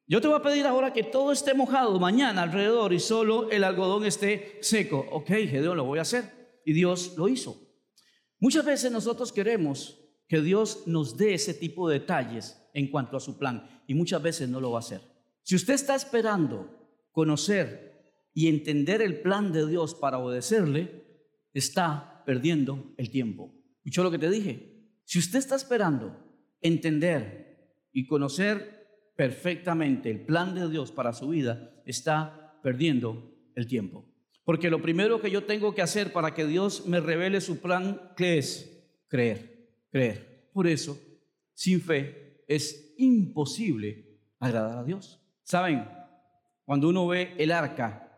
Yo 0.06 0.20
te 0.20 0.28
voy 0.28 0.38
a 0.38 0.44
pedir 0.44 0.68
ahora 0.68 0.92
que 0.92 1.04
todo 1.04 1.32
esté 1.32 1.54
mojado 1.54 1.98
mañana 1.98 2.42
alrededor 2.42 2.92
y 2.92 3.00
solo 3.00 3.50
el 3.52 3.64
algodón 3.64 4.04
esté 4.04 4.58
seco. 4.60 5.08
Ok, 5.12 5.28
Gedeón, 5.28 5.78
lo 5.78 5.86
voy 5.86 6.00
a 6.00 6.02
hacer. 6.02 6.39
Y 6.70 6.74
Dios 6.74 7.16
lo 7.18 7.28
hizo. 7.28 7.68
Muchas 8.40 8.64
veces 8.64 8.92
nosotros 8.92 9.34
queremos 9.34 10.08
que 10.28 10.40
Dios 10.40 10.84
nos 10.86 11.18
dé 11.18 11.34
ese 11.34 11.56
tipo 11.56 11.90
de 11.90 11.98
detalles 11.98 12.62
en 12.76 12.92
cuanto 12.92 13.18
a 13.18 13.20
su 13.20 13.40
plan 13.40 13.82
y 13.88 13.96
muchas 13.96 14.22
veces 14.22 14.48
no 14.50 14.62
lo 14.62 14.70
va 14.70 14.78
a 14.78 14.82
hacer. 14.82 15.02
Si 15.42 15.56
usted 15.56 15.74
está 15.74 15.96
esperando 15.96 17.10
conocer 17.12 18.14
y 18.36 18.50
entender 18.50 19.02
el 19.02 19.20
plan 19.22 19.52
de 19.52 19.66
Dios 19.66 19.96
para 19.96 20.20
obedecerle, 20.20 21.08
está 21.56 22.22
perdiendo 22.24 22.94
el 22.98 23.10
tiempo. 23.10 23.52
¿Escuchó 23.78 24.04
lo 24.04 24.12
que 24.12 24.20
te 24.20 24.30
dije? 24.30 24.92
Si 25.06 25.18
usted 25.18 25.40
está 25.40 25.56
esperando 25.56 26.24
entender 26.62 27.82
y 27.92 28.06
conocer 28.06 29.12
perfectamente 29.16 30.12
el 30.12 30.24
plan 30.24 30.54
de 30.54 30.70
Dios 30.70 30.92
para 30.92 31.14
su 31.14 31.30
vida, 31.30 31.82
está 31.88 32.60
perdiendo 32.62 33.34
el 33.56 33.66
tiempo. 33.66 34.09
Porque 34.50 34.72
lo 34.72 34.82
primero 34.82 35.22
que 35.22 35.30
yo 35.30 35.44
tengo 35.44 35.76
que 35.76 35.84
hacer 35.84 36.12
para 36.12 36.34
que 36.34 36.44
Dios 36.44 36.88
me 36.88 37.00
revele 37.00 37.40
su 37.40 37.60
plan, 37.60 38.02
¿qué 38.18 38.40
es? 38.40 38.84
Creer, 39.08 39.70
creer. 39.92 40.50
Por 40.52 40.66
eso, 40.66 41.00
sin 41.54 41.80
fe 41.80 42.44
es 42.48 42.96
imposible 42.98 44.18
agradar 44.40 44.80
a 44.80 44.84
Dios. 44.84 45.22
¿Saben? 45.44 45.88
Cuando 46.66 46.90
uno 46.90 47.06
ve 47.06 47.36
el 47.38 47.52
arca 47.52 48.12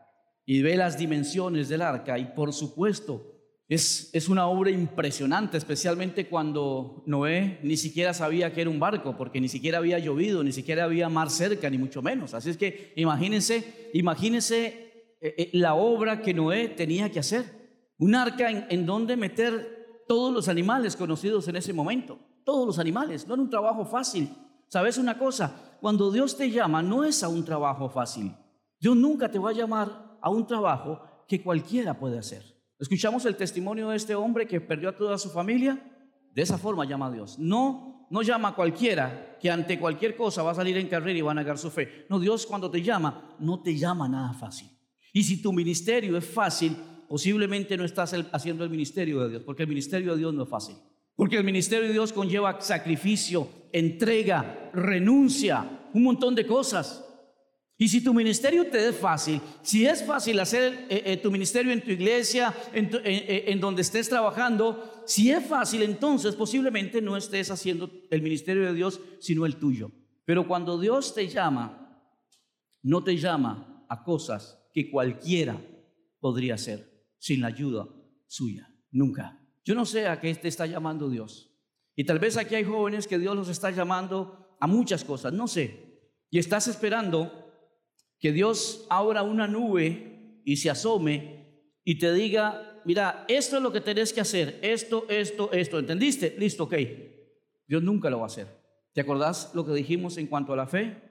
y 0.45 0.61
ve 0.61 0.77
las 0.77 0.97
dimensiones 0.97 1.67
del 1.67 1.81
arca, 1.81 2.17
y 2.17 2.23
por 2.27 2.53
supuesto, 2.53 3.37
es, 3.67 4.09
es, 4.13 4.29
una 4.29 4.47
obra 4.47 4.71
impresionante, 4.71 5.57
especialmente 5.57 6.29
cuando 6.29 7.03
Noé 7.07 7.59
ni 7.61 7.75
siquiera 7.75 8.13
sabía 8.13 8.53
que 8.53 8.61
era 8.61 8.69
un 8.69 8.79
barco, 8.79 9.17
porque 9.17 9.41
ni 9.41 9.49
siquiera 9.49 9.79
había 9.79 9.99
llovido, 9.99 10.45
ni 10.45 10.53
siquiera 10.53 10.85
había 10.85 11.09
mar 11.09 11.29
cerca, 11.29 11.69
ni 11.69 11.77
mucho 11.77 12.01
menos. 12.01 12.33
Así 12.33 12.51
es 12.51 12.55
que 12.55 12.93
imagínense, 12.95 13.89
imagínense 13.93 14.90
eh, 15.21 15.35
eh, 15.37 15.49
la 15.53 15.75
obra 15.75 16.21
que 16.21 16.33
Noé 16.33 16.67
tenía 16.69 17.11
que 17.11 17.19
hacer. 17.19 17.61
Un 17.97 18.15
arca 18.15 18.49
en, 18.49 18.85
donde 18.85 19.15
meter 19.15 20.03
todos 20.07 20.33
los 20.33 20.47
animales 20.49 20.95
conocidos 20.95 21.47
en 21.47 21.55
ese 21.55 21.71
momento 21.71 22.19
todos 22.43 22.65
los 22.65 22.79
animales. 22.79 23.27
No 23.27 23.35
era 23.35 23.43
un 23.43 23.49
trabajo 23.49 23.85
fácil. 23.85 24.29
¿Sabes 24.67 24.97
una 24.97 25.17
cosa? 25.17 25.77
Cuando 25.79 26.11
Dios 26.11 26.37
te 26.37 26.49
llama, 26.49 26.81
no 26.81 27.03
es 27.03 27.23
a 27.23 27.27
un 27.27 27.43
trabajo 27.43 27.89
fácil. 27.89 28.33
Dios 28.79 28.95
nunca 28.95 29.29
te 29.29 29.39
va 29.39 29.49
a 29.49 29.53
llamar 29.53 30.17
a 30.21 30.29
un 30.29 30.47
trabajo 30.47 31.01
que 31.27 31.41
cualquiera 31.43 31.97
puede 31.97 32.17
hacer. 32.17 32.43
Escuchamos 32.79 33.25
el 33.25 33.35
testimonio 33.35 33.89
de 33.89 33.97
este 33.97 34.15
hombre 34.15 34.47
que 34.47 34.61
perdió 34.61 34.89
a 34.89 34.97
toda 34.97 35.17
su 35.19 35.29
familia 35.29 35.87
De 36.33 36.41
esa 36.41 36.57
forma 36.57 36.85
llama 36.85 37.07
a 37.07 37.11
Dios. 37.11 37.37
No, 37.37 38.07
no 38.09 38.21
llama 38.21 38.49
a 38.49 38.55
cualquiera 38.55 39.37
que 39.39 39.51
ante 39.51 39.77
cualquier 39.77 40.15
cosa 40.15 40.43
va 40.43 40.51
a 40.51 40.55
salir 40.55 40.77
en 40.77 40.87
carrera 40.87 41.19
y 41.19 41.21
va 41.21 41.31
a 41.31 41.35
negar 41.35 41.57
su 41.57 41.69
fe. 41.69 42.05
No, 42.09 42.19
Dios 42.19 42.45
cuando 42.45 42.71
te 42.71 42.81
llama, 42.81 43.35
no 43.39 43.61
te 43.61 43.75
llama 43.75 44.07
nada 44.07 44.33
fácil. 44.33 44.69
Y 45.13 45.23
si 45.23 45.41
tu 45.41 45.51
ministerio 45.51 46.17
es 46.17 46.25
fácil, 46.25 46.75
posiblemente 47.07 47.75
no 47.75 47.83
estás 47.83 48.15
haciendo 48.31 48.63
el 48.63 48.69
ministerio 48.69 49.21
de 49.21 49.29
Dios, 49.31 49.43
porque 49.43 49.63
el 49.63 49.69
ministerio 49.69 50.13
de 50.13 50.19
Dios 50.19 50.33
no 50.33 50.43
es 50.43 50.49
fácil. 50.49 50.75
Porque 51.15 51.37
el 51.37 51.43
ministerio 51.43 51.87
de 51.87 51.93
Dios 51.93 52.13
conlleva 52.13 52.61
sacrificio, 52.61 53.49
entrega, 53.73 54.71
renuncia, 54.73 55.89
un 55.93 56.03
montón 56.03 56.33
de 56.35 56.47
cosas. 56.47 57.03
Y 57.77 57.89
si 57.89 58.01
tu 58.01 58.13
ministerio 58.13 58.67
te 58.67 58.87
es 58.87 58.95
fácil, 58.95 59.41
si 59.61 59.85
es 59.85 60.05
fácil 60.05 60.39
hacer 60.39 60.85
eh, 60.87 61.03
eh, 61.05 61.17
tu 61.17 61.31
ministerio 61.31 61.73
en 61.73 61.81
tu 61.81 61.91
iglesia, 61.91 62.55
en, 62.71 62.89
eh, 63.03 63.45
en, 63.47 63.59
donde 63.59 63.81
estés 63.81 64.07
trabajando, 64.07 65.03
si 65.05 65.31
es 65.31 65.45
fácil, 65.45 65.81
entonces 65.81 66.35
posiblemente 66.35 67.01
no 67.01 67.17
estés 67.17 67.51
haciendo 67.51 67.91
el 68.09 68.21
ministerio 68.21 68.67
de 68.67 68.73
Dios, 68.73 69.01
sino 69.19 69.45
el 69.45 69.57
tuyo. 69.57 69.91
Pero 70.25 70.47
cuando 70.47 70.79
Dios 70.79 71.13
te 71.13 71.27
llama, 71.27 72.07
no 72.83 73.03
te 73.03 73.17
llama 73.17 73.83
a 73.89 74.03
cosas 74.03 74.60
que 74.73 74.89
cualquiera 74.89 75.61
podría 76.19 76.55
hacer 76.55 77.05
sin 77.17 77.41
la 77.41 77.47
ayuda 77.47 77.87
suya. 78.27 78.73
Nunca. 78.91 79.39
Yo 79.63 79.75
no 79.75 79.85
sé 79.85 80.07
a 80.07 80.19
qué 80.19 80.33
te 80.35 80.47
está 80.47 80.65
llamando 80.65 81.09
Dios. 81.09 81.51
Y 81.95 82.03
tal 82.03 82.19
vez 82.19 82.37
aquí 82.37 82.55
hay 82.55 82.63
jóvenes 82.63 83.07
que 83.07 83.19
Dios 83.19 83.35
los 83.35 83.49
está 83.49 83.71
llamando 83.71 84.55
a 84.59 84.67
muchas 84.67 85.03
cosas, 85.03 85.33
no 85.33 85.47
sé. 85.47 86.01
Y 86.29 86.39
estás 86.39 86.67
esperando 86.67 87.51
que 88.19 88.31
Dios 88.31 88.85
abra 88.89 89.23
una 89.23 89.47
nube 89.47 90.41
y 90.45 90.57
se 90.57 90.69
asome 90.69 91.65
y 91.83 91.97
te 91.99 92.13
diga, 92.13 92.81
mira, 92.85 93.25
esto 93.27 93.57
es 93.57 93.63
lo 93.63 93.71
que 93.71 93.81
tenés 93.81 94.13
que 94.13 94.21
hacer, 94.21 94.59
esto, 94.61 95.05
esto, 95.09 95.51
esto, 95.51 95.79
¿entendiste? 95.79 96.35
Listo, 96.37 96.65
ok. 96.65 96.75
Dios 97.67 97.83
nunca 97.83 98.09
lo 98.09 98.19
va 98.19 98.23
a 98.23 98.27
hacer. 98.27 98.47
¿Te 98.93 99.01
acordás 99.01 99.51
lo 99.53 99.65
que 99.65 99.73
dijimos 99.73 100.17
en 100.17 100.27
cuanto 100.27 100.53
a 100.53 100.57
la 100.57 100.67
fe? 100.67 101.01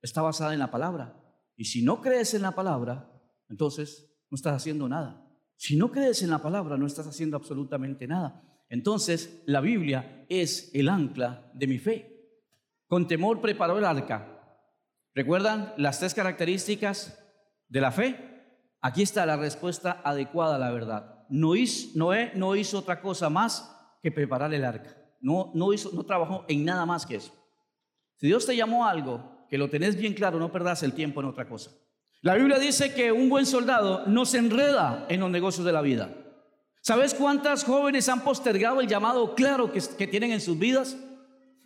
Está 0.00 0.22
basada 0.22 0.52
en 0.52 0.58
la 0.58 0.70
palabra. 0.70 1.21
Y 1.56 1.64
si 1.66 1.82
no 1.82 2.00
crees 2.00 2.34
en 2.34 2.42
la 2.42 2.52
palabra, 2.52 3.10
entonces 3.48 4.10
no 4.30 4.36
estás 4.36 4.54
haciendo 4.54 4.88
nada. 4.88 5.26
Si 5.56 5.76
no 5.76 5.90
crees 5.90 6.22
en 6.22 6.30
la 6.30 6.42
palabra, 6.42 6.76
no 6.76 6.86
estás 6.86 7.06
haciendo 7.06 7.36
absolutamente 7.36 8.06
nada. 8.06 8.42
Entonces, 8.68 9.42
la 9.46 9.60
Biblia 9.60 10.24
es 10.28 10.70
el 10.74 10.88
ancla 10.88 11.50
de 11.54 11.66
mi 11.66 11.78
fe. 11.78 12.08
Con 12.88 13.06
temor 13.06 13.40
preparó 13.40 13.78
el 13.78 13.84
arca 13.84 14.32
¿Recuerdan 15.14 15.74
las 15.76 15.98
tres 15.98 16.14
características 16.14 17.18
de 17.68 17.80
la 17.80 17.92
fe? 17.92 18.16
Aquí 18.80 19.02
está 19.02 19.26
la 19.26 19.36
respuesta 19.36 20.00
adecuada 20.04 20.56
a 20.56 20.58
la 20.58 20.70
verdad. 20.70 21.26
Noé 21.28 22.32
no 22.34 22.56
hizo 22.56 22.78
otra 22.78 23.00
cosa 23.00 23.28
más 23.28 23.70
que 24.02 24.10
preparar 24.10 24.52
el 24.54 24.64
arca. 24.64 24.96
No, 25.20 25.52
no, 25.54 25.72
hizo, 25.72 25.90
no 25.92 26.04
trabajó 26.04 26.44
en 26.48 26.64
nada 26.64 26.86
más 26.86 27.06
que 27.06 27.16
eso. 27.16 27.32
Si 28.16 28.26
Dios 28.26 28.46
te 28.46 28.56
llamó 28.56 28.86
algo, 28.86 29.31
que 29.52 29.58
lo 29.58 29.68
tenés 29.68 29.96
bien 29.96 30.14
claro, 30.14 30.38
no 30.38 30.50
perdas 30.50 30.82
el 30.82 30.94
tiempo 30.94 31.20
en 31.20 31.26
otra 31.26 31.46
cosa. 31.46 31.72
La 32.22 32.36
Biblia 32.36 32.58
dice 32.58 32.94
que 32.94 33.12
un 33.12 33.28
buen 33.28 33.44
soldado 33.44 34.02
no 34.06 34.24
se 34.24 34.38
enreda 34.38 35.04
en 35.10 35.20
los 35.20 35.30
negocios 35.30 35.66
de 35.66 35.72
la 35.72 35.82
vida. 35.82 36.08
¿Sabes 36.80 37.12
cuántas 37.12 37.62
jóvenes 37.62 38.08
han 38.08 38.24
postergado 38.24 38.80
el 38.80 38.88
llamado 38.88 39.34
claro 39.34 39.70
que, 39.70 39.82
que 39.98 40.06
tienen 40.06 40.32
en 40.32 40.40
sus 40.40 40.58
vidas? 40.58 40.96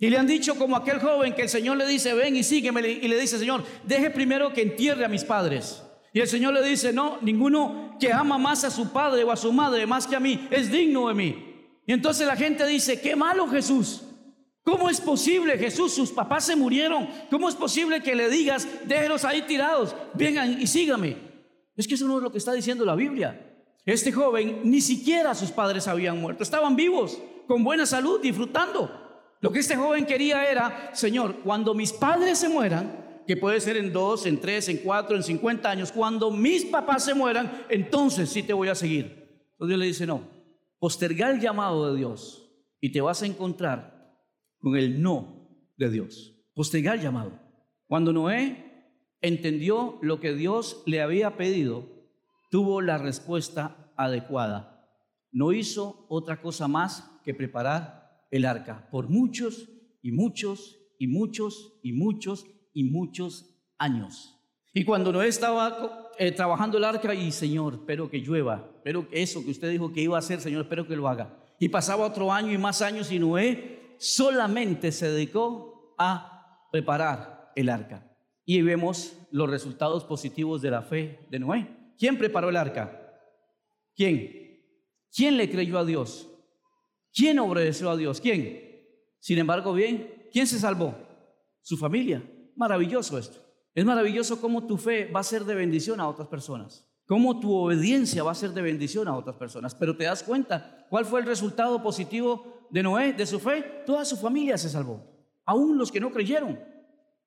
Y 0.00 0.10
le 0.10 0.18
han 0.18 0.26
dicho 0.26 0.56
como 0.56 0.74
aquel 0.74 0.98
joven 0.98 1.32
que 1.32 1.42
el 1.42 1.48
Señor 1.48 1.76
le 1.76 1.86
dice, 1.86 2.12
ven 2.12 2.34
y 2.34 2.42
sígueme. 2.42 2.80
Y 2.80 3.06
le 3.06 3.20
dice, 3.20 3.38
Señor, 3.38 3.62
deje 3.84 4.10
primero 4.10 4.52
que 4.52 4.62
entierre 4.62 5.04
a 5.04 5.08
mis 5.08 5.22
padres. 5.22 5.80
Y 6.12 6.18
el 6.18 6.26
Señor 6.26 6.54
le 6.54 6.64
dice, 6.64 6.92
no, 6.92 7.18
ninguno 7.22 7.96
que 8.00 8.12
ama 8.12 8.36
más 8.36 8.64
a 8.64 8.70
su 8.72 8.90
padre 8.90 9.22
o 9.22 9.30
a 9.30 9.36
su 9.36 9.52
madre 9.52 9.86
más 9.86 10.08
que 10.08 10.16
a 10.16 10.20
mí 10.20 10.48
es 10.50 10.72
digno 10.72 11.06
de 11.06 11.14
mí. 11.14 11.70
Y 11.86 11.92
entonces 11.92 12.26
la 12.26 12.34
gente 12.34 12.66
dice, 12.66 13.00
qué 13.00 13.14
malo 13.14 13.46
Jesús. 13.46 14.02
¿Cómo 14.66 14.90
es 14.90 15.00
posible, 15.00 15.56
Jesús? 15.56 15.94
Sus 15.94 16.10
papás 16.10 16.44
se 16.44 16.56
murieron. 16.56 17.08
¿Cómo 17.30 17.48
es 17.48 17.54
posible 17.54 18.02
que 18.02 18.16
le 18.16 18.28
digas, 18.28 18.66
déjelos 18.84 19.24
ahí 19.24 19.42
tirados, 19.42 19.94
vengan 20.14 20.60
y 20.60 20.66
sígame? 20.66 21.16
Es 21.76 21.86
que 21.86 21.94
eso 21.94 22.08
no 22.08 22.16
es 22.16 22.22
lo 22.24 22.32
que 22.32 22.38
está 22.38 22.52
diciendo 22.52 22.84
la 22.84 22.96
Biblia. 22.96 23.64
Este 23.84 24.10
joven, 24.10 24.62
ni 24.64 24.80
siquiera 24.80 25.36
sus 25.36 25.52
padres 25.52 25.86
habían 25.86 26.20
muerto, 26.20 26.42
estaban 26.42 26.74
vivos, 26.74 27.16
con 27.46 27.62
buena 27.62 27.86
salud, 27.86 28.20
disfrutando. 28.20 28.90
Lo 29.40 29.52
que 29.52 29.60
este 29.60 29.76
joven 29.76 30.04
quería 30.04 30.50
era, 30.50 30.90
Señor, 30.92 31.42
cuando 31.44 31.72
mis 31.72 31.92
padres 31.92 32.36
se 32.36 32.48
mueran, 32.48 33.22
que 33.24 33.36
puede 33.36 33.60
ser 33.60 33.76
en 33.76 33.92
dos, 33.92 34.26
en 34.26 34.40
tres, 34.40 34.68
en 34.68 34.78
cuatro, 34.78 35.14
en 35.14 35.22
cincuenta 35.22 35.70
años, 35.70 35.92
cuando 35.92 36.32
mis 36.32 36.64
papás 36.64 37.04
se 37.04 37.14
mueran, 37.14 37.66
entonces 37.68 38.30
sí 38.30 38.42
te 38.42 38.52
voy 38.52 38.66
a 38.66 38.74
seguir. 38.74 39.46
Entonces 39.52 39.68
Dios 39.68 39.78
le 39.78 39.86
dice, 39.86 40.06
no, 40.08 40.22
postergar 40.80 41.34
el 41.34 41.40
llamado 41.40 41.92
de 41.92 41.98
Dios 41.98 42.50
y 42.80 42.90
te 42.90 43.00
vas 43.00 43.22
a 43.22 43.26
encontrar 43.26 43.95
con 44.58 44.76
el 44.76 45.02
no 45.02 45.48
de 45.76 45.90
Dios. 45.90 46.34
Postergar 46.54 47.00
llamado. 47.00 47.38
Cuando 47.86 48.12
Noé 48.12 48.66
entendió 49.20 49.98
lo 50.02 50.20
que 50.20 50.34
Dios 50.34 50.82
le 50.86 51.00
había 51.00 51.36
pedido, 51.36 51.88
tuvo 52.50 52.80
la 52.80 52.98
respuesta 52.98 53.92
adecuada. 53.96 54.90
No 55.32 55.52
hizo 55.52 56.06
otra 56.08 56.40
cosa 56.40 56.68
más 56.68 57.10
que 57.24 57.34
preparar 57.34 58.26
el 58.30 58.44
arca 58.44 58.88
por 58.90 59.08
muchos 59.08 59.68
y 60.02 60.12
muchos 60.12 60.78
y 60.98 61.08
muchos 61.08 61.78
y 61.82 61.92
muchos 61.92 62.46
y 62.72 62.84
muchos 62.84 63.56
años. 63.78 64.36
Y 64.72 64.84
cuando 64.84 65.12
Noé 65.12 65.28
estaba 65.28 66.10
eh, 66.18 66.32
trabajando 66.32 66.78
el 66.78 66.84
arca, 66.84 67.14
y 67.14 67.32
Señor, 67.32 67.74
espero 67.74 68.10
que 68.10 68.18
llueva, 68.18 68.70
espero 68.76 69.08
que 69.08 69.22
eso 69.22 69.44
que 69.44 69.50
usted 69.50 69.70
dijo 69.70 69.92
que 69.92 70.02
iba 70.02 70.16
a 70.16 70.20
hacer, 70.20 70.40
Señor, 70.40 70.62
espero 70.62 70.86
que 70.86 70.96
lo 70.96 71.08
haga. 71.08 71.34
Y 71.58 71.68
pasaba 71.68 72.06
otro 72.06 72.32
año 72.32 72.52
y 72.52 72.58
más 72.58 72.82
años 72.82 73.10
y 73.10 73.18
Noé 73.18 73.85
solamente 73.98 74.92
se 74.92 75.10
dedicó 75.10 75.94
a 75.98 76.68
preparar 76.70 77.52
el 77.56 77.68
arca. 77.68 78.16
Y 78.44 78.62
vemos 78.62 79.16
los 79.30 79.50
resultados 79.50 80.04
positivos 80.04 80.62
de 80.62 80.70
la 80.70 80.82
fe 80.82 81.26
de 81.30 81.38
Noé. 81.38 81.94
¿Quién 81.98 82.18
preparó 82.18 82.48
el 82.50 82.56
arca? 82.56 83.02
¿Quién? 83.94 84.62
¿Quién 85.14 85.36
le 85.36 85.50
creyó 85.50 85.78
a 85.78 85.84
Dios? 85.84 86.28
¿Quién 87.12 87.38
obedeció 87.38 87.90
a 87.90 87.96
Dios? 87.96 88.20
¿Quién? 88.20 88.62
Sin 89.18 89.38
embargo, 89.38 89.72
bien, 89.72 90.28
¿quién 90.30 90.46
se 90.46 90.58
salvó? 90.58 90.94
Su 91.62 91.76
familia. 91.76 92.22
Maravilloso 92.54 93.18
esto. 93.18 93.40
Es 93.74 93.84
maravilloso 93.84 94.40
cómo 94.40 94.66
tu 94.66 94.76
fe 94.76 95.10
va 95.10 95.20
a 95.20 95.24
ser 95.24 95.44
de 95.44 95.54
bendición 95.54 96.00
a 96.00 96.08
otras 96.08 96.28
personas. 96.28 96.86
Cómo 97.06 97.38
tu 97.38 97.54
obediencia 97.54 98.22
va 98.22 98.32
a 98.32 98.34
ser 98.34 98.50
de 98.50 98.62
bendición 98.62 99.06
a 99.08 99.16
otras 99.16 99.36
personas. 99.36 99.74
Pero 99.74 99.96
te 99.96 100.04
das 100.04 100.22
cuenta, 100.22 100.86
¿cuál 100.90 101.04
fue 101.04 101.20
el 101.20 101.26
resultado 101.26 101.82
positivo 101.82 102.66
de 102.70 102.82
Noé, 102.82 103.12
de 103.12 103.26
su 103.26 103.38
fe? 103.38 103.82
Toda 103.86 104.04
su 104.04 104.16
familia 104.16 104.58
se 104.58 104.68
salvó. 104.68 105.02
Aún 105.44 105.78
los 105.78 105.92
que 105.92 106.00
no 106.00 106.10
creyeron. 106.10 106.58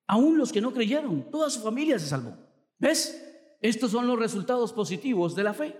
Aún 0.06 0.36
los 0.36 0.52
que 0.52 0.60
no 0.60 0.72
creyeron. 0.72 1.30
Toda 1.30 1.48
su 1.48 1.60
familia 1.60 1.98
se 1.98 2.06
salvó. 2.06 2.36
¿Ves? 2.78 3.26
Estos 3.62 3.90
son 3.90 4.06
los 4.06 4.18
resultados 4.18 4.72
positivos 4.72 5.34
de 5.34 5.44
la 5.44 5.54
fe. 5.54 5.76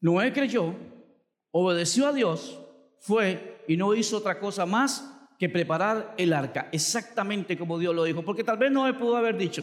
Noé 0.00 0.32
creyó, 0.32 0.74
obedeció 1.50 2.06
a 2.06 2.12
Dios 2.12 2.58
fue 3.00 3.64
y 3.66 3.76
no 3.76 3.94
hizo 3.94 4.18
otra 4.18 4.38
cosa 4.38 4.66
más 4.66 5.14
que 5.38 5.48
preparar 5.48 6.14
el 6.18 6.32
arca, 6.32 6.68
exactamente 6.72 7.56
como 7.56 7.78
Dios 7.78 7.94
lo 7.94 8.04
dijo, 8.04 8.22
porque 8.22 8.42
tal 8.42 8.58
vez 8.58 8.72
no 8.72 8.84
me 8.84 8.94
pudo 8.94 9.16
haber 9.16 9.36
dicho, 9.36 9.62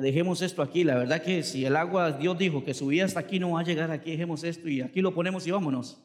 dejemos 0.00 0.42
esto 0.42 0.62
aquí, 0.62 0.84
la 0.84 0.96
verdad 0.96 1.22
que 1.22 1.42
si 1.42 1.64
el 1.64 1.76
agua, 1.76 2.12
Dios 2.12 2.38
dijo 2.38 2.64
que 2.64 2.74
subía 2.74 3.04
hasta 3.04 3.20
aquí, 3.20 3.38
no 3.38 3.52
va 3.52 3.60
a 3.60 3.64
llegar 3.64 3.90
aquí, 3.90 4.10
dejemos 4.12 4.44
esto 4.44 4.68
y 4.68 4.80
aquí 4.80 5.00
lo 5.00 5.14
ponemos 5.14 5.46
y 5.46 5.50
vámonos. 5.50 6.00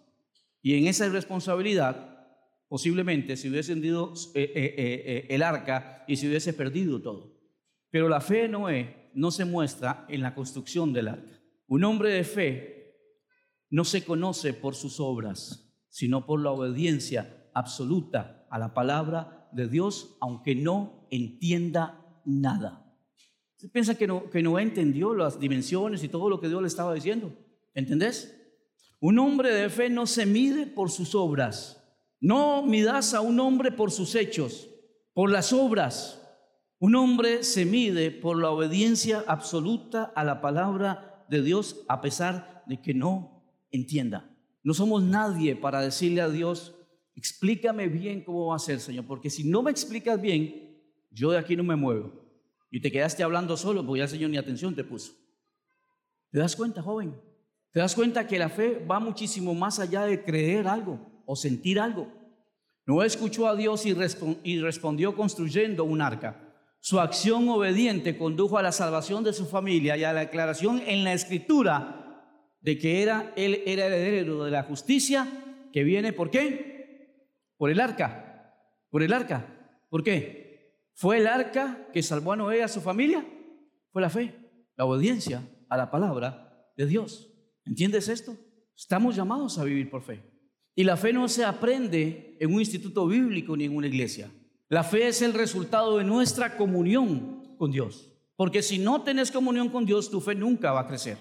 Y 0.62 0.78
en 0.78 0.88
esa 0.88 1.06
irresponsabilidad, 1.06 2.16
posiblemente 2.68 3.38
se 3.38 3.50
hubiese 3.50 3.74
hundido 3.74 4.14
eh, 4.34 4.52
eh, 4.56 5.28
el 5.30 5.44
arca 5.44 6.04
y 6.08 6.16
se 6.16 6.28
hubiese 6.28 6.54
perdido 6.54 7.02
todo. 7.02 7.36
Pero 7.90 8.10
la 8.10 8.22
fe 8.22 8.44
de 8.44 8.50
Noé 8.50 9.12
no 9.14 9.32
se 9.32 9.46
muestra 9.46 10.06
en 10.10 10.22
la 10.22 10.34
construcción 10.36 10.92
del 10.92 11.08
arca. 11.08 11.40
Un 11.68 11.84
hombre 11.84 12.10
de 12.10 12.24
fe 12.24 12.76
no 13.70 13.84
se 13.86 14.04
conoce 14.04 14.54
por 14.54 14.76
sus 14.76 15.00
obras, 15.00 15.74
sino 15.90 16.26
por 16.26 16.42
la 16.42 16.52
obediencia 16.52 17.50
absoluta 17.54 18.46
a 18.50 18.60
la 18.60 18.74
palabra 18.74 19.50
de 19.52 19.68
Dios, 19.68 20.18
aunque 20.20 20.56
no 20.56 21.08
entienda 21.10 22.22
nada. 22.26 22.85
¿Usted 23.56 23.72
piensa 23.72 23.96
que 23.96 24.06
no, 24.06 24.30
que 24.30 24.44
no 24.44 24.60
entendió 24.60 25.14
las 25.14 25.40
dimensiones 25.40 26.04
y 26.04 26.10
todo 26.10 26.30
lo 26.30 26.40
que 26.40 26.50
Dios 26.50 26.62
le 26.62 26.68
estaba 26.68 26.94
diciendo? 26.94 27.34
¿Entendés? 27.74 28.36
Un 29.00 29.18
hombre 29.20 29.54
de 29.54 29.70
fe 29.70 29.90
no 29.90 30.06
se 30.08 30.26
mide 30.26 30.68
por 30.68 30.92
sus 30.92 31.16
obras. 31.16 31.82
No 32.20 32.64
midas 32.64 33.14
a 33.14 33.22
un 33.22 33.40
hombre 33.40 33.72
por 33.72 33.92
sus 33.92 34.16
hechos, 34.16 34.70
por 35.14 35.32
las 35.32 35.54
obras. 35.54 36.22
Un 36.80 36.96
hombre 36.96 37.44
se 37.44 37.66
mide 37.66 38.12
por 38.12 38.42
la 38.42 38.50
obediencia 38.50 39.24
absoluta 39.28 40.04
a 40.04 40.24
la 40.24 40.42
palabra 40.42 41.26
de 41.30 41.42
Dios 41.42 41.84
a 41.88 42.02
pesar 42.02 42.64
de 42.68 42.82
que 42.82 42.94
no 42.94 43.44
entienda. 43.72 44.30
No 44.64 44.74
somos 44.74 45.04
nadie 45.04 45.56
para 45.56 45.82
decirle 45.82 46.22
a 46.22 46.30
Dios, 46.30 46.76
explícame 47.16 47.88
bien 47.88 48.24
cómo 48.24 48.48
va 48.48 48.58
a 48.58 48.60
ser, 48.60 48.80
Señor, 48.80 49.06
porque 49.06 49.30
si 49.30 49.44
no 49.44 49.62
me 49.62 49.72
explicas 49.72 50.20
bien, 50.20 50.82
yo 51.12 51.32
de 51.32 51.38
aquí 51.38 51.56
no 51.56 51.64
me 51.64 51.76
muevo. 51.76 52.25
Y 52.76 52.82
te 52.82 52.92
quedaste 52.92 53.24
hablando 53.24 53.56
solo, 53.56 53.86
porque 53.86 54.00
ya 54.00 54.04
el 54.04 54.10
Señor 54.10 54.32
ni 54.32 54.38
atención 54.38 54.76
te 54.76 54.84
puso. 54.84 55.14
¿Te 56.30 56.40
das 56.40 56.58
cuenta, 56.58 56.82
joven? 56.82 57.16
¿Te 57.72 57.80
das 57.80 57.96
cuenta 57.96 58.28
que 58.28 58.38
la 58.38 58.50
fe 58.50 58.86
va 58.86 59.00
muchísimo 59.00 59.54
más 59.54 59.80
allá 59.80 60.02
de 60.02 60.26
creer 60.26 60.68
algo 60.68 61.24
o 61.26 61.38
sentir 61.38 61.80
algo? 61.80 62.12
Noé 62.86 63.08
escuchó 63.08 63.48
a 63.48 63.56
Dios 63.56 63.86
y, 63.86 63.94
respondió 64.60 65.16
construyendo 65.16 65.86
un 65.86 66.02
arca. 66.02 66.54
Su 66.82 67.00
acción 67.00 67.48
obediente 67.48 68.18
condujo 68.18 68.58
a 68.58 68.62
la 68.62 68.74
salvación 68.74 69.24
de 69.24 69.32
su 69.32 69.46
familia 69.46 69.96
y 69.96 70.04
a 70.04 70.12
la 70.12 70.20
declaración 70.20 70.82
en 70.86 71.06
la 71.06 71.14
escritura 71.14 72.28
de 72.60 72.78
que 72.78 73.02
era, 73.02 73.32
él 73.38 73.64
era 73.66 73.86
heredero 73.86 74.44
de 74.44 74.52
la 74.52 74.64
justicia 74.64 75.70
que 75.72 75.86
viene, 75.86 76.12
¿por 76.12 76.30
qué? 76.30 77.32
Por 77.56 77.70
el 77.70 77.80
arca, 77.80 78.54
por 78.90 79.02
el 79.02 79.14
arca. 79.14 79.48
¿Por 79.90 80.04
qué? 80.04 80.45
¿Fue 80.96 81.18
el 81.18 81.28
arca 81.28 81.88
que 81.94 82.02
salvó 82.02 82.32
a 82.32 82.38
Noé 82.38 82.60
y 82.60 82.62
a 82.62 82.70
su 82.70 82.80
familia? 82.80 83.26
Fue 83.92 84.02
la 84.02 84.10
fe, 84.10 84.34
la 84.78 84.86
obediencia 84.86 85.48
a 85.70 85.76
la 85.76 85.92
palabra 85.92 86.72
de 86.78 86.86
Dios. 86.86 87.32
¿Entiendes 87.66 88.08
esto? 88.08 88.36
Estamos 88.76 89.16
llamados 89.16 89.58
a 89.58 89.66
vivir 89.66 89.90
por 89.90 90.02
fe. 90.02 90.24
Y 90.74 90.86
la 90.86 90.96
fe 90.96 91.12
no 91.12 91.28
se 91.28 91.44
aprende 91.44 92.38
en 92.40 92.54
un 92.54 92.60
instituto 92.60 93.08
bíblico 93.08 93.58
ni 93.58 93.66
en 93.66 93.76
una 93.76 93.88
iglesia. 93.88 94.32
La 94.70 94.84
fe 94.84 95.08
es 95.08 95.22
el 95.22 95.34
resultado 95.34 95.98
de 95.98 96.06
nuestra 96.06 96.56
comunión 96.56 97.56
con 97.58 97.72
Dios. 97.72 98.14
Porque 98.38 98.62
si 98.62 98.80
no 98.80 99.04
tenés 99.04 99.32
comunión 99.32 99.70
con 99.70 99.86
Dios, 99.86 100.10
tu 100.10 100.22
fe 100.22 100.34
nunca 100.34 100.72
va 100.72 100.82
a 100.82 100.88
crecer. 100.88 101.18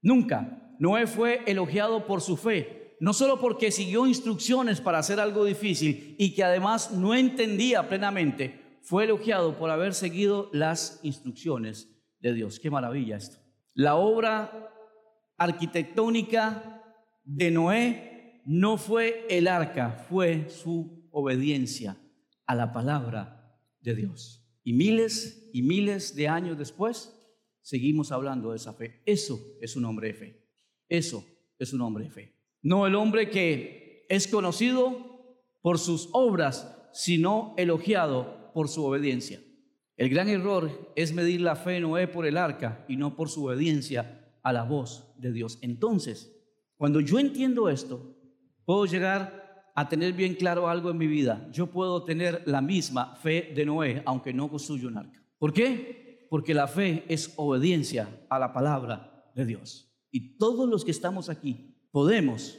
Nunca. 0.00 0.74
Noé 0.80 1.06
fue 1.06 1.42
elogiado 1.46 2.06
por 2.06 2.20
su 2.20 2.36
fe, 2.36 2.96
no 2.98 3.12
solo 3.12 3.40
porque 3.40 3.70
siguió 3.70 4.06
instrucciones 4.06 4.80
para 4.80 4.98
hacer 4.98 5.20
algo 5.20 5.44
difícil 5.44 6.16
y 6.18 6.34
que 6.34 6.42
además 6.42 6.90
no 6.90 7.14
entendía 7.14 7.88
plenamente, 7.88 8.61
fue 8.82 9.04
elogiado 9.04 9.56
por 9.56 9.70
haber 9.70 9.94
seguido 9.94 10.50
las 10.52 11.00
instrucciones 11.02 11.88
de 12.20 12.34
Dios. 12.34 12.58
Qué 12.58 12.70
maravilla 12.70 13.16
esto. 13.16 13.38
La 13.74 13.94
obra 13.94 14.70
arquitectónica 15.36 16.82
de 17.24 17.50
Noé 17.50 18.42
no 18.44 18.76
fue 18.76 19.26
el 19.30 19.46
arca, 19.48 20.04
fue 20.08 20.48
su 20.50 21.08
obediencia 21.10 21.96
a 22.46 22.54
la 22.54 22.72
palabra 22.72 23.56
de 23.80 23.94
Dios. 23.94 24.44
Y 24.64 24.72
miles 24.72 25.48
y 25.52 25.62
miles 25.62 26.14
de 26.14 26.28
años 26.28 26.58
después, 26.58 27.18
seguimos 27.62 28.12
hablando 28.12 28.50
de 28.50 28.56
esa 28.56 28.72
fe. 28.72 29.02
Eso 29.06 29.40
es 29.60 29.76
un 29.76 29.84
hombre 29.84 30.08
de 30.08 30.14
fe. 30.14 30.48
Eso 30.88 31.24
es 31.58 31.72
un 31.72 31.80
hombre 31.80 32.04
de 32.04 32.10
fe. 32.10 32.36
No 32.62 32.86
el 32.86 32.94
hombre 32.94 33.30
que 33.30 34.06
es 34.08 34.26
conocido 34.26 35.38
por 35.62 35.78
sus 35.78 36.08
obras, 36.12 36.76
sino 36.92 37.54
elogiado 37.56 38.41
por 38.52 38.68
su 38.68 38.84
obediencia. 38.84 39.40
El 39.96 40.08
gran 40.08 40.28
error 40.28 40.92
es 40.96 41.12
medir 41.12 41.40
la 41.40 41.56
fe 41.56 41.72
de 41.72 41.80
Noé 41.80 42.08
por 42.08 42.26
el 42.26 42.36
arca 42.36 42.84
y 42.88 42.96
no 42.96 43.14
por 43.14 43.28
su 43.28 43.44
obediencia 43.44 44.36
a 44.42 44.52
la 44.52 44.64
voz 44.64 45.14
de 45.18 45.32
Dios. 45.32 45.58
Entonces, 45.62 46.34
cuando 46.76 47.00
yo 47.00 47.18
entiendo 47.18 47.68
esto, 47.68 48.16
puedo 48.64 48.86
llegar 48.86 49.70
a 49.74 49.88
tener 49.88 50.12
bien 50.12 50.34
claro 50.34 50.68
algo 50.68 50.90
en 50.90 50.98
mi 50.98 51.06
vida. 51.06 51.48
Yo 51.52 51.68
puedo 51.68 52.04
tener 52.04 52.42
la 52.46 52.60
misma 52.60 53.16
fe 53.16 53.52
de 53.54 53.64
Noé, 53.64 54.02
aunque 54.04 54.32
no 54.32 54.50
construya 54.50 54.88
un 54.88 54.98
arca. 54.98 55.22
¿Por 55.38 55.52
qué? 55.52 56.26
Porque 56.28 56.54
la 56.54 56.66
fe 56.66 57.04
es 57.08 57.32
obediencia 57.36 58.26
a 58.28 58.38
la 58.38 58.52
palabra 58.52 59.30
de 59.34 59.44
Dios. 59.44 59.94
Y 60.10 60.36
todos 60.36 60.68
los 60.68 60.84
que 60.84 60.90
estamos 60.90 61.28
aquí 61.28 61.74
podemos 61.90 62.58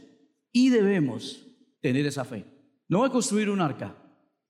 y 0.52 0.70
debemos 0.70 1.46
tener 1.82 2.06
esa 2.06 2.26
fe. 2.26 2.46
No 2.88 3.00
voy 3.00 3.10
a 3.10 3.12
construir 3.12 3.50
un 3.50 3.62
arca, 3.62 3.96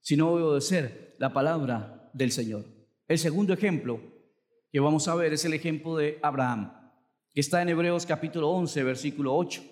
sino 0.01 0.29
obedecer 0.29 1.02
la 1.17 1.33
palabra 1.33 2.09
del 2.13 2.31
Señor. 2.31 2.65
El 3.07 3.19
segundo 3.19 3.53
ejemplo 3.53 3.99
que 4.71 4.79
vamos 4.79 5.07
a 5.07 5.15
ver 5.15 5.33
es 5.33 5.45
el 5.45 5.53
ejemplo 5.53 5.97
de 5.97 6.19
Abraham 6.21 6.83
que 7.33 7.41
está 7.41 7.61
en 7.61 7.69
Hebreos 7.69 8.05
capítulo 8.05 8.49
11, 8.51 8.83
versículo 8.83 9.35
8. 9.35 9.63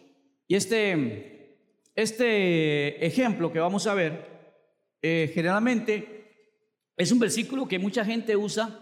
Y 0.47 0.55
este, 0.55 1.59
este 1.93 3.05
ejemplo 3.05 3.51
que 3.51 3.59
vamos 3.59 3.85
a 3.85 3.93
ver, 3.93 4.57
eh, 5.01 5.31
generalmente 5.33 6.57
es 6.97 7.11
un 7.11 7.19
versículo 7.19 7.67
que 7.67 7.77
mucha 7.77 8.03
gente 8.03 8.35
usa 8.35 8.79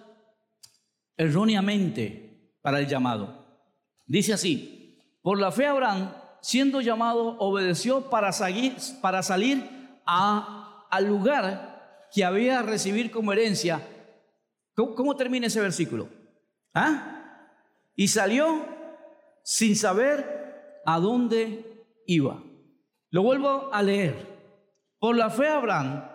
erróneamente 1.17 2.55
para 2.61 2.79
el 2.79 2.87
llamado. 2.87 3.65
Dice 4.05 4.33
así, 4.33 4.97
por 5.21 5.37
la 5.37 5.51
fe 5.51 5.65
Abraham, 5.65 6.13
siendo 6.41 6.79
llamado, 6.79 7.37
obedeció 7.39 8.09
para, 8.09 8.31
salir, 8.31 8.75
para 9.01 9.21
salir 9.23 9.69
a, 10.05 10.87
al 10.89 11.05
lugar 11.05 11.78
que 12.13 12.23
había 12.23 12.59
a 12.59 12.63
recibir 12.63 13.11
como 13.11 13.33
herencia. 13.33 13.81
¿Cómo, 14.75 14.95
cómo 14.95 15.15
termina 15.15 15.47
ese 15.47 15.61
versículo? 15.61 16.09
¿Ah? 16.73 17.19
y 17.99 18.07
salió 18.07 18.65
sin 19.43 19.75
saber 19.75 20.79
a 20.85 21.01
dónde 21.01 21.83
iba. 22.07 22.41
Lo 23.09 23.23
vuelvo 23.23 23.69
a 23.73 23.83
leer. 23.83 24.15
Por 24.99 25.17
la 25.17 25.29
fe 25.29 25.49
Abraham, 25.49 26.05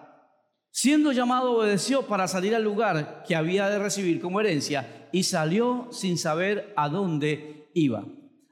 siendo 0.70 1.12
llamado, 1.12 1.59
obedeció 1.59 2.07
para 2.07 2.26
salir 2.26 2.54
al 2.54 2.64
lugar 2.64 3.22
que 3.28 3.37
había 3.37 3.68
de 3.68 3.78
recibir 3.78 4.18
como 4.18 4.40
herencia 4.40 5.11
y 5.12 5.24
salió 5.24 5.88
sin 5.90 6.16
saber 6.16 6.72
a 6.74 6.88
dónde 6.88 7.68
iba. 7.74 8.07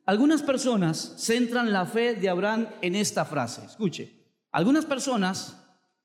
Algunas 0.05 0.42
personas 0.42 1.14
centran 1.16 1.72
la 1.72 1.87
fe 1.87 2.14
de 2.14 2.28
Abraham 2.28 2.68
en 2.83 2.96
esta 2.96 3.24
frase. 3.24 3.64
Escuche, 3.64 4.12
algunas 4.50 4.85
personas 4.85 5.57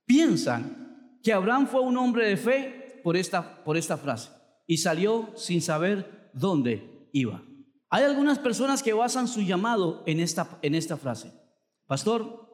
piensan 0.06 0.87
que 1.24 1.34
Abraham 1.34 1.68
fue 1.68 1.82
un 1.82 1.98
hombre 1.98 2.28
de 2.28 2.38
fe 2.38 3.02
por 3.04 3.18
esta, 3.18 3.64
por 3.64 3.78
esta 3.78 3.98
frase 3.98 4.32
y 4.66 4.78
salió 4.78 5.30
sin 5.36 5.62
saber 5.62 6.30
dónde 6.34 7.10
iba. 7.14 7.42
Hay 7.90 8.04
algunas 8.04 8.38
personas 8.38 8.84
que 8.84 8.94
basan 8.94 9.28
su 9.28 9.42
llamado 9.42 10.04
en 10.06 10.20
esta, 10.20 10.60
en 10.62 10.76
esta 10.76 10.98
frase. 10.98 11.32
Pastor, 11.88 12.48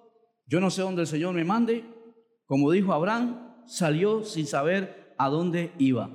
yo 0.46 0.60
no 0.60 0.70
sé 0.70 0.84
dónde 0.84 1.02
el 1.02 1.08
Señor 1.08 1.34
me 1.34 1.44
mande. 1.44 1.84
Como 2.46 2.72
dijo 2.72 2.94
Abraham, 2.94 3.64
salió 3.66 4.24
sin 4.24 4.46
saber 4.46 5.16
a 5.18 5.30
dónde 5.30 5.74
iba. 5.80 6.10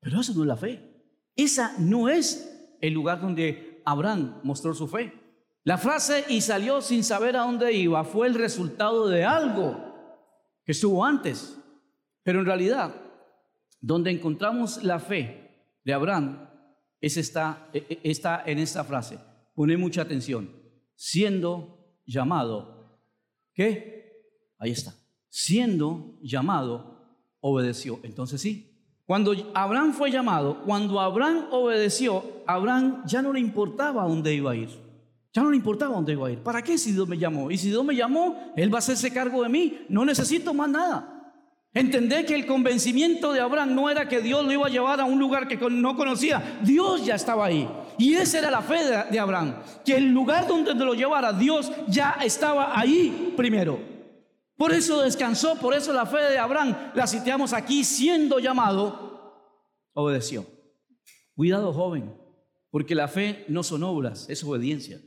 Pero 0.00 0.20
eso 0.20 0.34
no 0.34 0.42
es 0.42 0.48
la 0.48 0.56
fe. 0.56 0.92
Esa 1.34 1.74
no 1.78 2.08
es 2.10 2.76
el 2.80 2.92
lugar 2.92 3.22
donde 3.22 3.80
Abraham 3.86 4.40
mostró 4.42 4.74
su 4.74 4.86
fe. 4.86 5.18
La 5.64 5.78
frase 5.78 6.24
y 6.28 6.40
salió 6.40 6.82
sin 6.82 7.04
saber 7.04 7.36
a 7.36 7.42
dónde 7.42 7.72
iba 7.72 8.04
fue 8.04 8.26
el 8.26 8.34
resultado 8.34 9.08
de 9.08 9.24
algo 9.24 9.76
que 10.64 10.72
estuvo 10.72 11.04
antes. 11.04 11.56
Pero 12.22 12.40
en 12.40 12.46
realidad, 12.46 12.94
donde 13.80 14.10
encontramos 14.10 14.82
la 14.82 14.98
fe 14.98 15.68
de 15.84 15.92
Abraham 15.92 16.48
es 17.00 17.16
está, 17.16 17.68
e, 17.72 18.00
e, 18.02 18.42
en 18.46 18.58
esta 18.58 18.84
frase. 18.84 19.18
Pone 19.54 19.76
mucha 19.76 20.02
atención. 20.02 20.50
Siendo 20.94 22.00
llamado, 22.06 23.00
¿qué? 23.54 24.26
Ahí 24.58 24.70
está. 24.70 24.94
Siendo 25.28 26.18
llamado, 26.22 27.18
obedeció. 27.40 27.98
Entonces 28.04 28.40
sí. 28.40 28.68
Cuando 29.04 29.34
Abraham 29.52 29.92
fue 29.92 30.10
llamado, 30.10 30.62
cuando 30.64 31.00
Abraham 31.00 31.48
obedeció, 31.50 32.24
Abraham 32.46 33.02
ya 33.04 33.20
no 33.20 33.32
le 33.32 33.40
importaba 33.40 34.04
dónde 34.04 34.32
iba 34.32 34.52
a 34.52 34.56
ir. 34.56 34.70
Ya 35.34 35.42
no 35.42 35.50
le 35.50 35.56
importaba 35.56 35.94
dónde 35.94 36.12
iba 36.12 36.28
a 36.28 36.30
ir. 36.30 36.38
¿Para 36.38 36.62
qué 36.62 36.78
si 36.78 36.92
Dios 36.92 37.08
me 37.08 37.18
llamó? 37.18 37.50
Y 37.50 37.58
si 37.58 37.68
Dios 37.68 37.84
me 37.84 37.96
llamó, 37.96 38.52
Él 38.56 38.72
va 38.72 38.76
a 38.76 38.78
hacerse 38.78 39.12
cargo 39.12 39.42
de 39.42 39.48
mí. 39.48 39.86
No 39.88 40.04
necesito 40.04 40.54
más 40.54 40.68
nada. 40.70 41.11
Entender 41.74 42.26
que 42.26 42.34
el 42.34 42.44
convencimiento 42.44 43.32
de 43.32 43.40
Abraham 43.40 43.74
no 43.74 43.88
era 43.88 44.06
que 44.06 44.20
Dios 44.20 44.44
lo 44.44 44.52
iba 44.52 44.66
a 44.66 44.70
llevar 44.70 45.00
a 45.00 45.06
un 45.06 45.18
lugar 45.18 45.48
que 45.48 45.56
no 45.56 45.96
conocía. 45.96 46.60
Dios 46.62 47.06
ya 47.06 47.14
estaba 47.14 47.46
ahí. 47.46 47.66
Y 47.96 48.14
esa 48.14 48.40
era 48.40 48.50
la 48.50 48.60
fe 48.60 49.06
de, 49.10 49.18
Abraham. 49.18 49.54
Que 49.82 49.96
el 49.96 50.08
lugar 50.12 50.46
donde 50.46 50.74
lo 50.74 50.92
llevara 50.92 51.32
Dios 51.32 51.72
ya 51.88 52.18
estaba 52.22 52.78
ahí 52.78 53.32
primero. 53.36 53.80
Por 54.56 54.72
eso 54.72 55.00
descansó, 55.00 55.56
por 55.56 55.74
eso 55.74 55.94
la 55.94 56.04
fe 56.04 56.18
de 56.18 56.38
Abraham 56.38 56.92
la 56.94 57.06
citamos 57.06 57.54
aquí 57.54 57.84
siendo 57.84 58.38
llamado, 58.38 59.50
obedeció. 59.94 60.46
Cuidado 61.34 61.72
joven, 61.72 62.14
porque 62.70 62.94
la 62.94 63.08
fe 63.08 63.46
no 63.48 63.62
son 63.62 63.82
obras, 63.82 64.28
es 64.28 64.44
obediencia. 64.44 65.00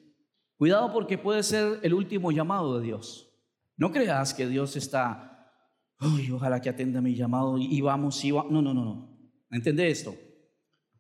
Cuidado 0.58 0.92
porque 0.92 1.18
puede 1.18 1.44
ser 1.44 1.80
el 1.84 1.94
último 1.94 2.32
llamado 2.32 2.80
de 2.80 2.86
Dios. 2.86 3.30
No 3.78 3.92
creas 3.92 4.34
que 4.34 4.48
Dios 4.48 4.76
está 4.76 5.35
ojalá 6.00 6.62
que 6.62 6.70
atenda 6.70 7.02
mi 7.02 7.16
llamado 7.16 7.58
y 7.58 7.80
vamos, 7.82 8.24
y. 8.24 8.32
No, 8.32 8.44
no, 8.50 8.62
no, 8.62 8.74
no. 8.74 9.18
¿Entiende 9.52 9.90
esto? 9.90 10.16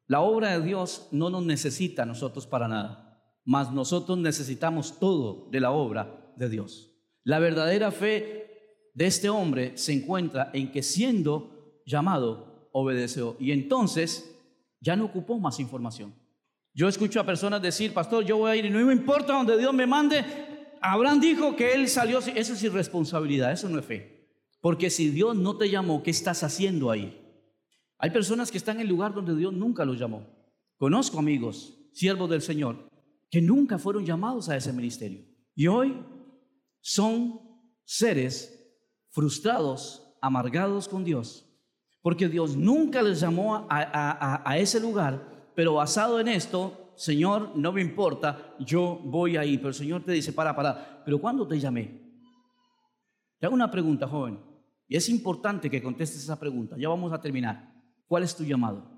La 0.07 0.21
obra 0.21 0.57
de 0.57 0.65
Dios 0.65 1.07
no 1.11 1.29
nos 1.29 1.45
necesita 1.45 2.03
a 2.03 2.05
nosotros 2.05 2.45
para 2.45 2.67
nada, 2.67 3.21
mas 3.43 3.71
nosotros 3.71 4.17
necesitamos 4.17 4.99
todo 4.99 5.49
de 5.51 5.59
la 5.59 5.71
obra 5.71 6.33
de 6.37 6.49
Dios. 6.49 6.91
La 7.23 7.39
verdadera 7.39 7.91
fe 7.91 8.91
de 8.93 9.07
este 9.07 9.29
hombre 9.29 9.77
se 9.77 9.93
encuentra 9.93 10.51
en 10.53 10.71
que 10.71 10.83
siendo 10.83 11.81
llamado, 11.85 12.69
obedeció 12.71 13.35
y 13.39 13.51
entonces 13.51 14.31
ya 14.79 14.95
no 14.95 15.05
ocupó 15.05 15.39
más 15.39 15.59
información. 15.59 16.13
Yo 16.73 16.87
escucho 16.87 17.19
a 17.19 17.25
personas 17.25 17.61
decir, 17.61 17.93
pastor, 17.93 18.25
yo 18.25 18.37
voy 18.37 18.51
a 18.51 18.55
ir 18.57 18.65
y 18.65 18.69
no 18.69 18.85
me 18.85 18.93
importa 18.93 19.33
donde 19.33 19.57
Dios 19.57 19.73
me 19.73 19.87
mande. 19.87 20.23
Abraham 20.81 21.19
dijo 21.19 21.55
que 21.55 21.73
él 21.73 21.87
salió, 21.87 22.19
eso 22.19 22.53
es 22.53 22.63
irresponsabilidad, 22.63 23.51
eso 23.51 23.69
no 23.69 23.79
es 23.79 23.85
fe. 23.85 24.14
Porque 24.65 24.89
si 24.89 25.11
Dios 25.11 25.35
no 25.35 25.57
te 25.57 25.69
llamó, 25.69 26.01
¿qué 26.01 26.09
estás 26.09 26.41
haciendo 26.41 26.89
ahí? 26.89 27.21
Hay 27.99 28.09
personas 28.09 28.49
que 28.49 28.57
están 28.57 28.77
en 28.77 28.81
el 28.81 28.87
lugar 28.87 29.13
donde 29.13 29.35
Dios 29.35 29.53
nunca 29.53 29.85
los 29.85 29.99
llamó. 29.99 30.25
Conozco 30.75 31.19
amigos, 31.19 31.77
siervos 31.93 32.31
del 32.31 32.41
Señor, 32.41 32.89
que 33.29 33.43
nunca 33.43 33.77
fueron 33.77 34.07
llamados 34.07 34.49
a 34.49 34.57
ese 34.57 34.73
ministerio. 34.73 35.23
Y 35.53 35.67
hoy 35.67 36.03
son 36.81 37.41
seres 37.83 38.59
frustrados, 39.11 40.17
amargados 40.19 40.87
con 40.87 41.03
Dios, 41.03 41.47
porque 42.01 42.27
Dios 42.27 42.57
nunca 42.57 43.03
les 43.03 43.19
llamó 43.19 43.67
a, 43.69 44.57
ese 44.57 44.79
lugar, 44.79 45.51
pero 45.53 45.75
basado 45.75 46.19
en 46.19 46.27
esto, 46.27 46.91
Señor, 46.95 47.55
no 47.55 47.71
me 47.71 47.81
importa, 47.81 48.55
yo 48.57 48.99
voy 49.03 49.37
ahí, 49.37 49.57
pero 49.57 49.69
el 49.69 49.75
Señor 49.75 50.03
te 50.03 50.11
dice, 50.11 50.33
para, 50.33 50.55
para, 50.55 51.03
pero 51.05 51.21
¿cuándo 51.21 51.47
te 51.47 51.59
llamé? 51.59 52.01
Te 53.37 53.45
hago 53.45 53.53
una 53.53 53.69
pregunta, 53.69 54.07
joven, 54.07 54.54
y 54.87 54.95
es 54.95 55.09
importante 55.09 55.69
que 55.69 55.81
contestes 55.81 56.23
esa 56.23 56.39
pregunta, 56.39 56.75
ya 56.77 56.89
vamos 56.89 57.11
a 57.11 57.21
terminar. 57.21 57.73
¿Cuál 58.07 58.23
es 58.23 58.35
tu 58.35 58.43
llamado? 58.43 58.95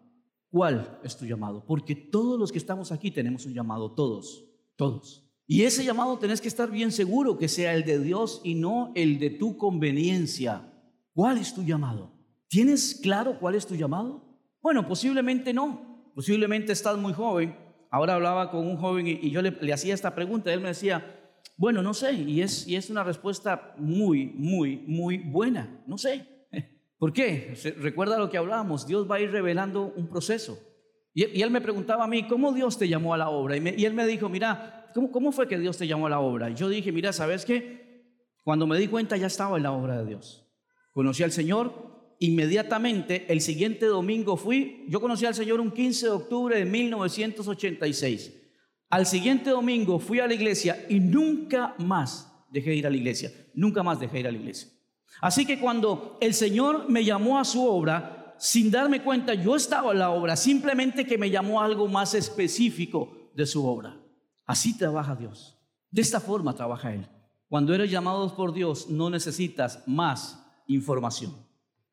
¿Cuál 0.50 1.00
es 1.04 1.17
tu 1.17 1.26
llamado? 1.26 1.65
Porque 1.65 1.95
todos 1.95 2.39
los 2.39 2.52
que 2.52 2.58
estamos 2.58 2.91
aquí 2.91 3.12
tenemos 3.12 3.45
un 3.45 3.54
llamado, 3.54 3.93
todos, 3.93 4.45
todos. 4.76 5.23
Y 5.45 5.63
ese 5.63 5.86
llamado 5.86 6.17
tenés 6.19 6.41
que 6.41 6.50
estar 6.50 6.69
bien 6.69 6.91
seguro 6.91 7.38
que 7.38 7.47
sea 7.47 7.73
el 7.73 7.86
de 7.86 8.00
Dios 8.00 8.41
y 8.43 8.56
no 8.56 8.91
el 8.95 9.17
de 9.17 9.30
tu 9.30 9.58
conveniencia. 9.58 10.73
¿Cuál 11.13 11.38
es 11.38 11.54
tu 11.54 11.63
llamado? 11.63 12.12
¿Tienes 12.50 13.00
claro 13.02 13.39
cuál 13.39 13.56
es 13.56 13.65
tu 13.65 13.76
llamado? 13.76 14.23
Bueno, 14.62 14.88
posiblemente 14.88 15.54
no. 15.54 16.12
Posiblemente 16.13 16.73
estás 16.73 16.97
muy 16.97 17.13
joven. 17.13 17.56
Ahora 17.89 18.15
hablaba 18.15 18.52
con 18.52 18.67
un 18.67 18.76
joven 18.76 19.08
y, 19.08 19.30
yo 19.32 19.41
le, 19.41 19.73
hacía 19.73 19.93
esta 19.93 20.13
pregunta. 20.13 20.52
Él 20.54 20.60
me 20.60 20.69
decía, 20.69 21.16
bueno, 21.55 21.81
no 21.81 21.93
sé. 21.93 22.13
Y 22.13 22.41
es, 22.41 22.67
y 22.67 22.75
es 22.75 22.89
una 22.89 23.03
respuesta 23.03 23.73
muy, 23.77 24.25
muy, 24.25 24.77
muy 24.88 25.17
buena. 25.19 25.83
No 25.88 25.97
sé. 25.97 26.47
¿Por 26.97 27.13
qué? 27.13 27.53
Recuerda 27.77 28.19
lo 28.19 28.29
que 28.29 28.38
hablábamos. 28.38 28.86
Dios 28.86 29.10
va 29.10 29.15
a 29.15 29.21
ir 29.21 29.31
revelando 29.31 29.93
un 29.95 30.07
proceso. 30.07 30.60
Y, 31.13 31.41
él 31.41 31.49
me 31.49 31.62
preguntaba 31.62 32.03
a 32.03 32.07
mí, 32.07 32.27
¿cómo 32.27 32.53
Dios 32.53 32.77
te 32.77 32.88
llamó 32.88 33.13
a 33.13 33.17
la 33.17 33.29
obra? 33.29 33.57
Y, 33.57 33.81
y 33.81 33.86
él 33.86 33.93
me 33.93 34.05
dijo, 34.05 34.29
mira, 34.29 34.91
¿cómo, 35.12 35.31
fue 35.31 35.47
que 35.47 35.57
Dios 35.57 35.77
te 35.77 35.88
llamó 35.88 36.07
a 36.07 36.10
la 36.10 36.19
obra? 36.19 36.49
Yo 36.49 36.69
dije, 36.69 36.91
mira, 36.91 37.13
¿sabes 37.13 37.45
qué? 37.45 38.03
Cuando 38.43 38.67
me 38.67 38.77
di 38.77 38.88
cuenta 38.88 39.17
ya 39.17 39.27
estaba 39.27 39.57
en 39.57 39.63
la 39.63 39.71
obra 39.71 39.97
de 39.97 40.05
Dios. 40.05 40.47
Conocí 40.91 41.23
al 41.23 41.31
Señor, 41.31 42.15
inmediatamente 42.19 43.25
el 43.29 43.41
siguiente 43.41 43.86
domingo 43.86 44.38
fui, 44.38 44.86
yo 44.89 45.01
conocí 45.01 45.25
al 45.25 45.36
Señor 45.36 45.60
un 45.60 45.71
15 45.71 46.05
de 46.05 46.12
octubre 46.12 46.57
de 46.57 46.65
1986. 46.65 48.46
Al 48.89 49.06
siguiente 49.06 49.50
domingo 49.50 50.00
fui 50.00 50.19
a 50.19 50.28
la 50.28 50.34
iglesia 50.34 50.86
y 50.89 51.00
nunca 51.00 51.76
más 51.80 52.32
dejé 52.50 52.69
de 52.71 52.76
ir 52.78 52.88
a 52.88 52.89
la 52.89 52.97
iglesia, 52.97 53.32
nunca 53.54 53.84
más 53.84 54.00
dejé 54.00 54.13
de 54.13 54.19
ir 54.21 54.28
a 54.28 54.32
la 54.32 54.38
iglesia. 54.38 54.69
Así 55.21 55.45
que 55.45 55.60
cuando 55.60 56.17
el 56.21 56.34
Señor 56.34 56.89
me 56.89 57.04
llamó 57.04 57.39
a 57.39 57.45
su 57.45 57.65
obra, 57.65 58.36
sin 58.38 58.71
darme 58.71 59.04
cuenta, 59.04 59.34
yo 59.34 59.56
estaba 59.56 59.91
en 59.91 60.00
la 60.00 60.12
obra, 60.12 60.36
simplemente 60.36 61.06
que 61.06 61.17
me 61.17 61.30
llamó 61.30 61.62
a 61.62 61.65
algo 61.65 61.88
más 61.88 62.13
específico 62.13 63.32
de 63.36 63.45
su 63.45 63.65
obra. 63.65 63.97
Así 64.45 64.78
trabaja 64.78 65.15
Dios. 65.15 65.58
De 65.91 66.02
esta 66.02 66.19
forma 66.19 66.54
trabaja 66.54 66.93
Él. 66.93 67.08
Cuando 67.50 67.73
eres 67.73 67.89
llamado 67.89 68.36
por 68.36 68.54
Dios, 68.54 68.89
no 68.89 69.10
necesitas 69.10 69.84
más 69.88 70.45
información. 70.67 71.34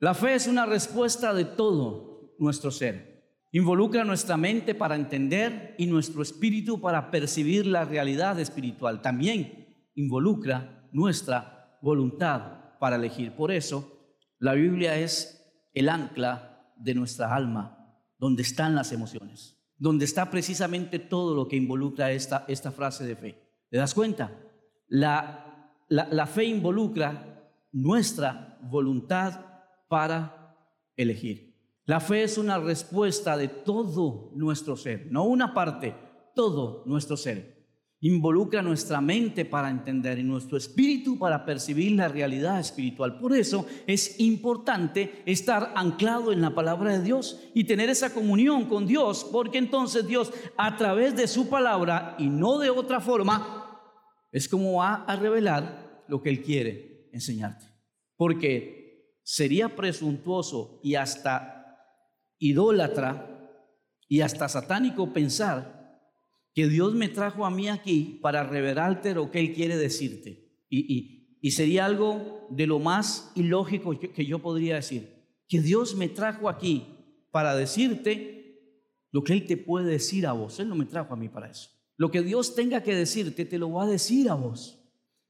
La 0.01 0.15
fe 0.15 0.35
es 0.35 0.47
una 0.47 0.67
respuesta 0.67 1.33
de 1.33 1.45
todo 1.45 2.35
nuestro 2.39 2.71
ser. 2.71 3.14
Involucra 3.55 4.05
nuestra 4.05 4.37
mente 4.37 4.75
para 4.75 4.97
entender 4.97 5.75
y 5.79 5.87
nuestro 5.87 6.23
espíritu 6.23 6.81
para 6.81 7.11
percibir 7.11 7.67
la 7.67 7.87
realidad 7.87 8.39
espiritual. 8.39 9.01
También 9.01 9.91
involucra 9.95 10.87
nuestra 10.93 11.79
voluntad 11.81 12.79
para 12.79 12.97
elegir. 12.97 13.33
Por 13.33 13.51
eso, 13.51 14.19
la 14.39 14.53
Biblia 14.53 14.99
es 14.99 15.41
el 15.73 15.89
ancla 15.89 16.73
de 16.77 16.95
nuestra 16.95 17.35
alma, 17.35 17.97
donde 18.19 18.43
están 18.43 18.75
las 18.75 18.93
emociones 18.93 19.55
donde 19.77 20.05
está 20.05 20.31
precisamente 20.31 20.99
todo 20.99 21.35
lo 21.35 21.49
que 21.49 21.57
involucra 21.57 22.13
esta, 22.13 22.45
esta 22.49 22.73
frase 22.73 23.07
de 23.07 23.17
fe. 23.17 23.67
¿Te 23.71 23.77
das 23.77 23.95
cuenta? 23.95 24.33
La, 24.89 25.75
la, 25.89 26.27
fe 26.27 26.45
involucra 26.45 27.51
nuestra 27.73 28.59
voluntad 28.63 29.41
para 29.89 30.57
elegir. 30.97 31.54
La 31.87 32.01
fe 32.01 32.23
es 32.23 32.39
una 32.39 32.59
respuesta 32.59 33.37
de 33.37 33.49
todo 33.49 34.31
nuestro 34.35 34.77
ser, 34.77 35.07
no 35.11 35.25
una 35.25 35.53
parte, 35.53 35.95
todo 36.35 36.83
nuestro 36.87 37.17
ser 37.17 37.55
involucra 38.05 38.61
nuestra 38.61 39.01
mente 39.01 39.47
para 39.47 39.71
entender 39.71 40.19
y 40.19 40.23
nuestro 40.23 40.59
espíritu 40.59 41.19
para 41.19 41.47
percibir 41.47 41.93
la 41.93 42.07
realidad 42.07 42.61
espiritual. 42.61 43.19
Por 43.19 43.35
eso 43.35 43.67
es 43.87 44.21
importante 44.21 45.23
estar 45.25 45.73
anclado 45.75 46.31
en 46.31 46.43
la 46.43 46.55
palabra 46.55 46.93
de 46.93 47.03
Dios 47.03 47.41
y 47.55 47.65
tener 47.65 47.89
esa 47.89 48.13
comunión 48.13 48.67
con 48.67 48.87
Dios, 48.87 49.27
porque 49.33 49.57
entonces 49.57 50.07
Dios 50.07 50.31
a 50.59 50.77
través 50.77 51.17
de 51.17 51.27
su 51.27 51.49
palabra 51.49 52.15
y 52.19 52.27
no 52.27 52.59
de 52.59 52.69
otra 52.69 53.01
forma, 53.01 53.81
es 54.31 54.49
como 54.49 54.81
va 54.81 54.97
a 55.07 55.17
revelar 55.17 56.05
lo 56.07 56.21
que 56.21 56.29
Él 56.29 56.43
quiere 56.43 57.09
enseñarte. 57.11 57.65
Porque 58.17 59.19
sería 59.23 59.75
presuntuoso 59.75 60.79
y 60.83 60.97
hasta 60.97 61.64
idólatra 62.45 63.31
y 64.09 64.21
hasta 64.21 64.49
satánico 64.49 65.13
pensar 65.13 65.75
que 66.55 66.69
Dios 66.69 66.95
me 66.95 67.09
trajo 67.09 67.47
a 67.47 67.51
mí 67.51 67.69
aquí 67.69 68.19
para 68.23 68.45
revelarte 68.45 69.15
lo 69.15 69.31
que 69.31 69.41
Él 69.41 69.55
quiere 69.55 69.77
decirte. 69.77 70.53
Y, 70.69 71.39
y, 71.41 71.51
sería 71.51 71.85
algo 71.85 72.47
de 72.51 72.67
lo 72.67 72.79
más 72.79 73.33
ilógico 73.35 73.99
que, 73.99 74.27
yo 74.27 74.41
podría 74.41 74.77
decir. 74.77 75.09
Que 75.49 75.61
Dios 75.61 75.95
me 75.95 76.09
trajo 76.09 76.49
aquí 76.49 76.87
para 77.31 77.55
decirte 77.55 78.61
lo 79.11 79.25
que 79.25 79.33
Él 79.33 79.47
te 79.47 79.57
puede 79.57 79.91
decir 79.91 80.27
a 80.27 80.33
vos. 80.33 80.59
Él 80.61 80.69
no 80.69 80.75
me 80.75 80.87
trajo 80.87 81.13
a 81.13 81.17
mí 81.17 81.29
para 81.29 81.51
eso. 81.51 81.71
Lo 81.97 82.11
que 82.11 82.23
Dios 82.23 82.55
tenga 82.55 82.83
que 82.83 82.95
decirte, 82.95 83.45
te 83.45 83.59
lo 83.59 83.73
va 83.73 83.85
a 83.85 83.89
decir 83.89 84.29
a 84.29 84.35
vos. 84.35 84.81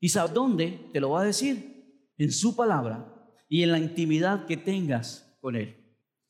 ¿Y 0.00 0.08
sabes 0.08 0.34
dónde? 0.34 0.88
Te 0.92 1.00
lo 1.00 1.10
va 1.10 1.22
a 1.22 1.24
decir. 1.24 2.10
En 2.16 2.32
su 2.32 2.54
palabra 2.54 3.14
y 3.48 3.62
en 3.62 3.72
la 3.72 3.78
intimidad 3.78 4.46
que 4.46 4.56
tengas 4.56 5.36
con 5.40 5.56
Él. 5.56 5.83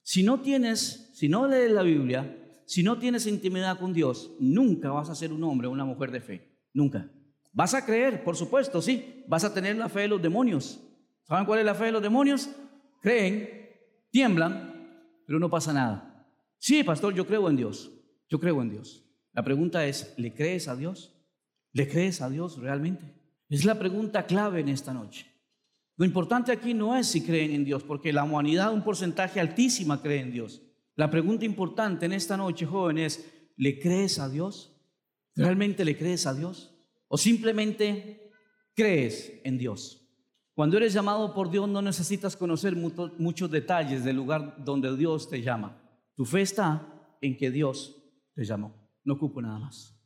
Si 0.05 0.23
no 0.23 0.40
tienes, 0.40 1.11
si 1.14 1.31
no 1.31 1.49
lees 1.49 1.73
la 1.73 1.83
Biblia, 1.83 2.62
si 2.67 2.83
no 2.83 2.99
tienes 2.99 3.27
intimidad 3.27 3.79
con 3.79 3.95
Dios, 3.95 4.33
nunca 4.38 4.90
vas 4.90 5.09
a 5.09 5.14
ser 5.14 5.33
un 5.33 5.43
hombre 5.43 5.67
o 5.67 5.71
una 5.71 5.87
mujer 5.87 6.12
de 6.12 6.21
fe. 6.21 6.59
Nunca. 6.75 7.11
Vas 7.53 7.73
a 7.73 7.87
creer, 7.87 8.23
por 8.23 8.37
supuesto, 8.37 8.83
sí. 8.83 9.25
Vas 9.27 9.45
a 9.45 9.55
tener 9.55 9.77
la 9.77 9.88
fe 9.88 10.01
de 10.01 10.09
los 10.09 10.21
demonios. 10.21 10.79
¿Saben 11.23 11.47
cuál 11.47 11.61
es 11.61 11.64
la 11.64 11.75
fe 11.75 11.87
de 11.87 11.93
los 11.93 12.03
demonios? 12.03 12.51
Creen, 13.01 13.49
tiemblan, 14.11 15.23
pero 15.27 15.38
no 15.38 15.49
pasa 15.49 15.73
nada. 15.73 16.29
Sí, 16.59 16.85
pastor, 16.85 17.14
yo 17.14 17.27
creo 17.27 17.49
en 17.49 17.57
Dios. 17.57 17.90
Yo 18.29 18.38
creo 18.38 18.61
en 18.61 18.69
Dios. 18.69 19.11
La 19.33 19.43
pregunta 19.43 19.87
es, 19.87 20.12
¿le 20.19 20.35
crees 20.35 20.69
a 20.69 20.77
Dios? 20.77 21.17
¿Le 21.73 21.88
crees 21.88 22.21
a 22.21 22.29
Dios 22.29 22.59
realmente? 22.59 23.14
Es 23.49 23.64
la 23.64 23.79
pregunta 23.79 24.27
clave 24.27 24.61
en 24.61 24.69
esta 24.69 24.93
noche. 24.93 25.34
Lo 25.96 26.04
importante 26.04 26.50
aquí 26.50 26.74
no 26.74 26.96
es 26.96 27.07
si 27.07 27.22
creen 27.22 27.52
en 27.52 27.64
Dios, 27.64 27.83
porque 27.85 28.12
la 28.12 28.24
humanidad, 28.24 28.72
un 28.72 28.83
porcentaje 28.83 29.38
altísima 29.40 30.02
cree 30.02 30.20
en 30.20 30.33
Dios. 30.33 30.62
La 30.96 31.11
pregunta 31.11 31.44
importante 31.44 32.07
en 32.07 32.12
esta 32.12 32.37
noche, 32.37 32.66
joven, 32.66 32.98
es, 32.98 33.24
¿le 33.57 33.78
crees 33.78 34.18
a 34.18 34.28
Dios? 34.28 34.74
¿Realmente 35.37 35.85
le 35.85 35.96
crees 35.96 36.26
a 36.26 36.35
Dios? 36.35 36.74
¿O 37.09 37.16
simplemente 37.16 38.30
crees 38.74 39.40
en 39.44 39.59
Dios? 39.59 40.00
Cuando 40.54 40.76
eres 40.76 40.92
llamado 40.92 41.35
por 41.35 41.50
Dios 41.50 41.68
no 41.68 41.83
necesitas 41.83 42.37
conocer 42.37 42.76
muchos 42.76 43.50
detalles 43.50 44.04
del 44.04 44.16
lugar 44.16 44.57
donde 44.64 44.96
Dios 44.96 45.28
te 45.28 45.42
llama. 45.42 45.80
Tu 46.14 46.24
fe 46.24 46.42
está 46.42 47.16
en 47.20 47.37
que 47.37 47.50
Dios 47.50 47.96
te 48.35 48.44
llamó. 48.44 48.72
No 49.02 49.14
ocupo 49.14 49.42
nada 49.42 49.59
más. 49.59 50.00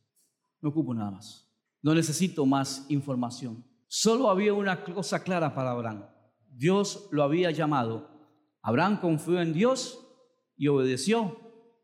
No 0.62 0.70
ocupo 0.70 0.94
nada 0.94 1.10
más. 1.10 1.46
No 1.82 1.94
necesito 1.94 2.46
más 2.46 2.86
información. 2.88 3.62
Solo 3.88 4.30
había 4.30 4.52
una 4.52 4.84
cosa 4.84 5.22
clara 5.24 5.54
para 5.54 5.70
Abraham. 5.70 6.04
Dios 6.50 7.08
lo 7.10 7.22
había 7.22 7.50
llamado. 7.50 8.10
Abraham 8.62 9.00
confió 9.00 9.40
en 9.40 9.54
Dios 9.54 10.06
y 10.56 10.68
obedeció, 10.68 11.38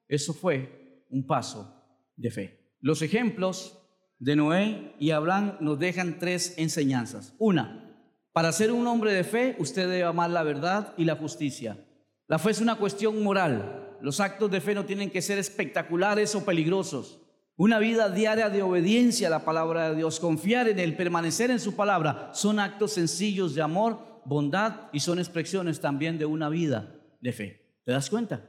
eso 0.08 0.34
fue 0.34 1.06
un 1.08 1.26
paso 1.26 1.82
de 2.16 2.30
fe. 2.30 2.76
Los 2.80 3.00
ejemplos 3.00 3.78
de 4.18 4.36
Noé 4.36 4.94
y 4.98 5.10
Abraham 5.10 5.56
nos 5.60 5.78
dejan 5.78 6.18
tres 6.18 6.54
enseñanzas. 6.58 7.34
Una, 7.38 7.84
para 8.32 8.52
ser 8.52 8.72
un 8.72 8.86
hombre 8.86 9.12
de 9.12 9.24
fe, 9.24 9.56
usted 9.58 9.88
debe 9.88 10.02
amar 10.02 10.28
la 10.28 10.42
verdad 10.42 10.92
y 10.96 11.04
la 11.04 11.16
justicia. 11.16 11.78
La 12.26 12.38
fe 12.38 12.50
es 12.50 12.60
una 12.60 12.76
cuestión 12.76 13.22
moral. 13.22 13.96
Los 14.02 14.20
actos 14.20 14.50
de 14.50 14.60
fe 14.60 14.74
no 14.74 14.84
tienen 14.84 15.10
que 15.10 15.22
ser 15.22 15.38
espectaculares 15.38 16.34
o 16.34 16.44
peligrosos. 16.44 17.23
Una 17.56 17.78
vida 17.78 18.08
diaria 18.08 18.50
de 18.50 18.62
obediencia 18.62 19.28
a 19.28 19.30
la 19.30 19.44
palabra 19.44 19.90
de 19.90 19.96
Dios, 19.96 20.18
confiar 20.18 20.68
en 20.68 20.80
Él, 20.80 20.96
permanecer 20.96 21.52
en 21.52 21.60
su 21.60 21.76
palabra, 21.76 22.30
son 22.34 22.58
actos 22.58 22.92
sencillos 22.92 23.54
de 23.54 23.62
amor, 23.62 24.22
bondad 24.24 24.88
y 24.92 25.00
son 25.00 25.20
expresiones 25.20 25.80
también 25.80 26.18
de 26.18 26.26
una 26.26 26.48
vida 26.48 26.96
de 27.20 27.32
fe. 27.32 27.80
¿Te 27.84 27.92
das 27.92 28.10
cuenta? 28.10 28.44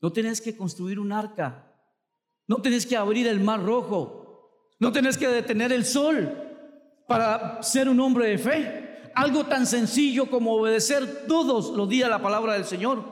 No 0.00 0.10
tenés 0.10 0.40
que 0.40 0.56
construir 0.56 0.98
un 0.98 1.12
arca. 1.12 1.70
No 2.48 2.56
tenés 2.56 2.86
que 2.86 2.96
abrir 2.96 3.26
el 3.26 3.40
mar 3.40 3.62
rojo. 3.62 4.72
No 4.78 4.90
tenés 4.92 5.18
que 5.18 5.28
detener 5.28 5.72
el 5.72 5.84
sol 5.84 6.32
para 7.06 7.62
ser 7.62 7.88
un 7.88 8.00
hombre 8.00 8.28
de 8.28 8.38
fe. 8.38 9.10
Algo 9.14 9.44
tan 9.44 9.66
sencillo 9.66 10.30
como 10.30 10.54
obedecer 10.54 11.26
todos 11.26 11.76
los 11.76 11.88
días 11.88 12.08
la 12.08 12.22
palabra 12.22 12.54
del 12.54 12.64
Señor. 12.64 13.04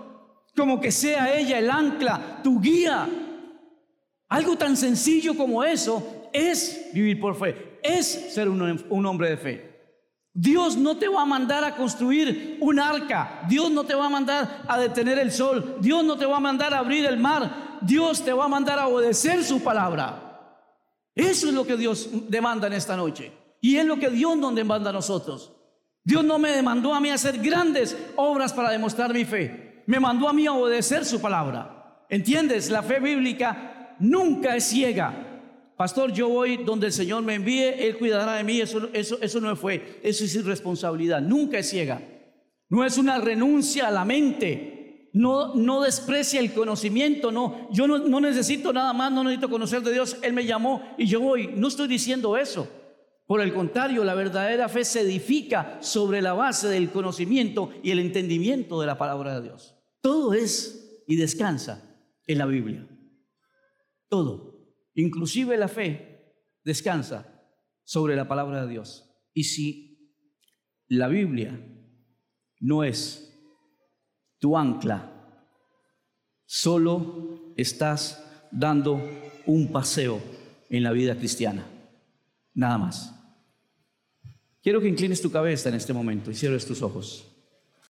Como 0.57 0.81
que 0.81 0.93
sea 0.93 1.37
ella 1.37 1.59
el 1.59 1.71
ancla, 1.71 2.41
tu 2.43 2.61
guía. 2.61 3.09
Algo 4.35 4.57
tan 4.57 4.77
sencillo 4.77 5.37
como 5.37 5.63
eso 5.63 6.29
es 6.33 6.91
vivir 6.93 7.21
por 7.21 7.37
fe. 7.37 7.79
Es 7.85 8.35
ser 8.35 8.49
un, 8.49 9.07
hombre 9.07 9.31
de 9.31 9.37
fe. 9.37 9.93
Dios 10.33 10.77
no 10.77 10.97
te 10.97 11.07
va 11.07 11.23
a 11.23 11.25
mandar 11.25 11.63
a 11.63 11.77
construir 11.77 12.59
un 12.61 12.81
arca. 12.81 13.43
Dios 13.49 13.71
no 13.71 13.85
te 13.85 13.95
va 13.95 14.07
a 14.07 14.09
mandar 14.09 14.65
a 14.67 14.77
detener 14.77 15.21
el 15.21 15.31
sol. 15.31 15.77
Dios 15.81 16.03
no 16.03 16.19
te 16.19 16.27
va 16.27 16.39
a 16.39 16.41
mandar 16.41 16.75
a 16.75 16.81
abrir 16.81 17.07
el 17.07 17.17
mar. 17.17 17.79
Dios 17.81 18.25
te 18.25 18.33
va 18.33 18.47
a 18.47 18.49
mandar 18.49 18.81
a 18.81 18.89
obedecer 18.89 19.45
su 19.45 19.63
palabra. 19.63 20.59
Eso 21.15 21.47
es 21.47 21.55
lo 21.55 21.65
que 21.65 21.77
Dios 21.77 22.09
demanda 22.29 22.67
en 22.67 22.73
esta 22.73 22.97
noche. 22.97 23.31
Y 23.61 23.77
es 23.77 23.87
lo 23.87 24.01
que 24.01 24.11
Dios 24.11 24.37
nos 24.37 24.53
demanda 24.53 24.91
a 24.91 24.95
nosotros. 24.95 25.53
Dios 26.03 26.25
no 26.25 26.41
me 26.41 26.51
demandó 26.51 26.93
a 26.93 27.01
mí 27.01 27.09
hacer 27.09 27.39
grandes 27.39 27.97
obras 28.17 28.53
para 28.53 28.71
demostrar 28.71 29.15
mi 29.15 29.25
fe. 29.25 29.85
Me 29.87 30.01
mandó 30.01 30.29
a 30.29 30.33
mí 30.33 30.45
a 30.45 30.55
obedecer 30.55 31.05
su 31.05 31.21
palabra. 31.21 32.05
¿Entiendes? 32.09 32.69
La 32.69 32.83
fe 32.83 32.99
bíblica 32.99 33.74
nunca 33.99 34.57
es 34.57 34.65
ciega. 34.65 35.35
Pastor, 35.77 36.13
yo 36.13 36.29
voy 36.29 36.59
donde 36.59 36.87
el 36.87 36.93
Señor 36.93 37.23
me 37.23 37.35
envíe, 37.35 37.65
Él 37.79 37.99
cuidará 37.99 38.35
de 38.35 38.45
mí. 38.45 38.61
Eso, 38.61 38.89
eso, 38.93 39.19
eso 39.21 39.41
no 39.41 39.55
fue, 39.57 40.01
eso 40.03 40.25
es 40.25 40.35
irresponsabilidad. 40.35 41.21
Nunca 41.21 41.59
es 41.59 41.71
ciega. 41.71 42.01
No 42.69 42.85
es 42.85 42.97
una 42.97 43.19
renuncia 43.19 43.89
a 43.89 43.91
la 43.91 44.05
mente. 44.05 45.11
No, 45.13 45.55
no 45.55 45.81
desprecia 45.83 46.41
el 46.41 46.53
conocimiento. 46.53 47.31
No, 47.31 47.69
yo 47.73 47.87
no, 47.87 47.99
no 47.99 48.21
necesito 48.21 48.73
nada 48.73 48.93
más, 48.93 49.13
no 49.13 49.25
necesito 49.25 49.51
conocer 49.51 49.83
de 49.83 49.93
Dios. 49.93 50.17
Él 50.23 50.33
me 50.33 50.45
llamó 50.45 50.83
y 50.99 51.07
yo 51.07 51.21
voy. 51.21 51.51
No 51.55 51.69
estoy 51.69 51.89
diciendo 51.89 52.37
eso. 52.37 52.69
Por 53.27 53.41
el 53.41 53.55
contrario, 53.55 54.05
la 54.05 54.15
verdadera 54.15 54.69
fe 54.69 54.85
se 54.85 55.01
edifica 55.01 55.79
sobre 55.81 56.21
la 56.21 56.35
base 56.35 56.69
del 56.69 56.91
conocimiento 56.91 57.71
y 57.83 57.91
el 57.91 57.99
entendimiento 57.99 58.81
de 58.81 58.87
la 58.87 58.99
palabra 58.99 59.41
de 59.41 59.49
Dios. 59.49 59.75
Todo 60.01 60.35
es 60.35 61.03
y 61.07 61.17
descansa 61.17 61.83
en 62.27 62.39
la 62.39 62.47
Biblia. 62.47 62.87
Todo. 64.15 64.71
Inclusive 64.95 65.57
la 65.57 65.67
fe 65.67 66.37
descansa 66.63 67.51
sobre 67.83 68.15
la 68.15 68.29
palabra 68.29 68.65
de 68.65 68.71
Dios. 68.71 69.11
Y 69.33 69.43
si 69.43 70.15
la 70.87 71.09
Biblia 71.09 71.61
no 72.61 72.85
es 72.85 73.37
tu 74.39 74.57
ancla, 74.57 75.11
solo 76.47 77.55
estás 77.57 78.25
dando 78.53 79.01
un 79.47 79.73
paseo 79.73 80.23
en 80.71 80.85
la 80.85 80.93
vida 80.93 81.17
cristiana. 81.19 81.67
Nada 82.53 82.79
más. 82.79 83.13
Quiero 84.63 84.81
que 84.81 84.87
inclines 84.87 85.21
tu 85.21 85.33
cabeza 85.33 85.71
en 85.71 85.75
este 85.75 85.93
momento 85.93 86.31
y 86.31 86.37
cierres 86.37 86.65
tus 86.65 86.83
ojos. 86.83 87.34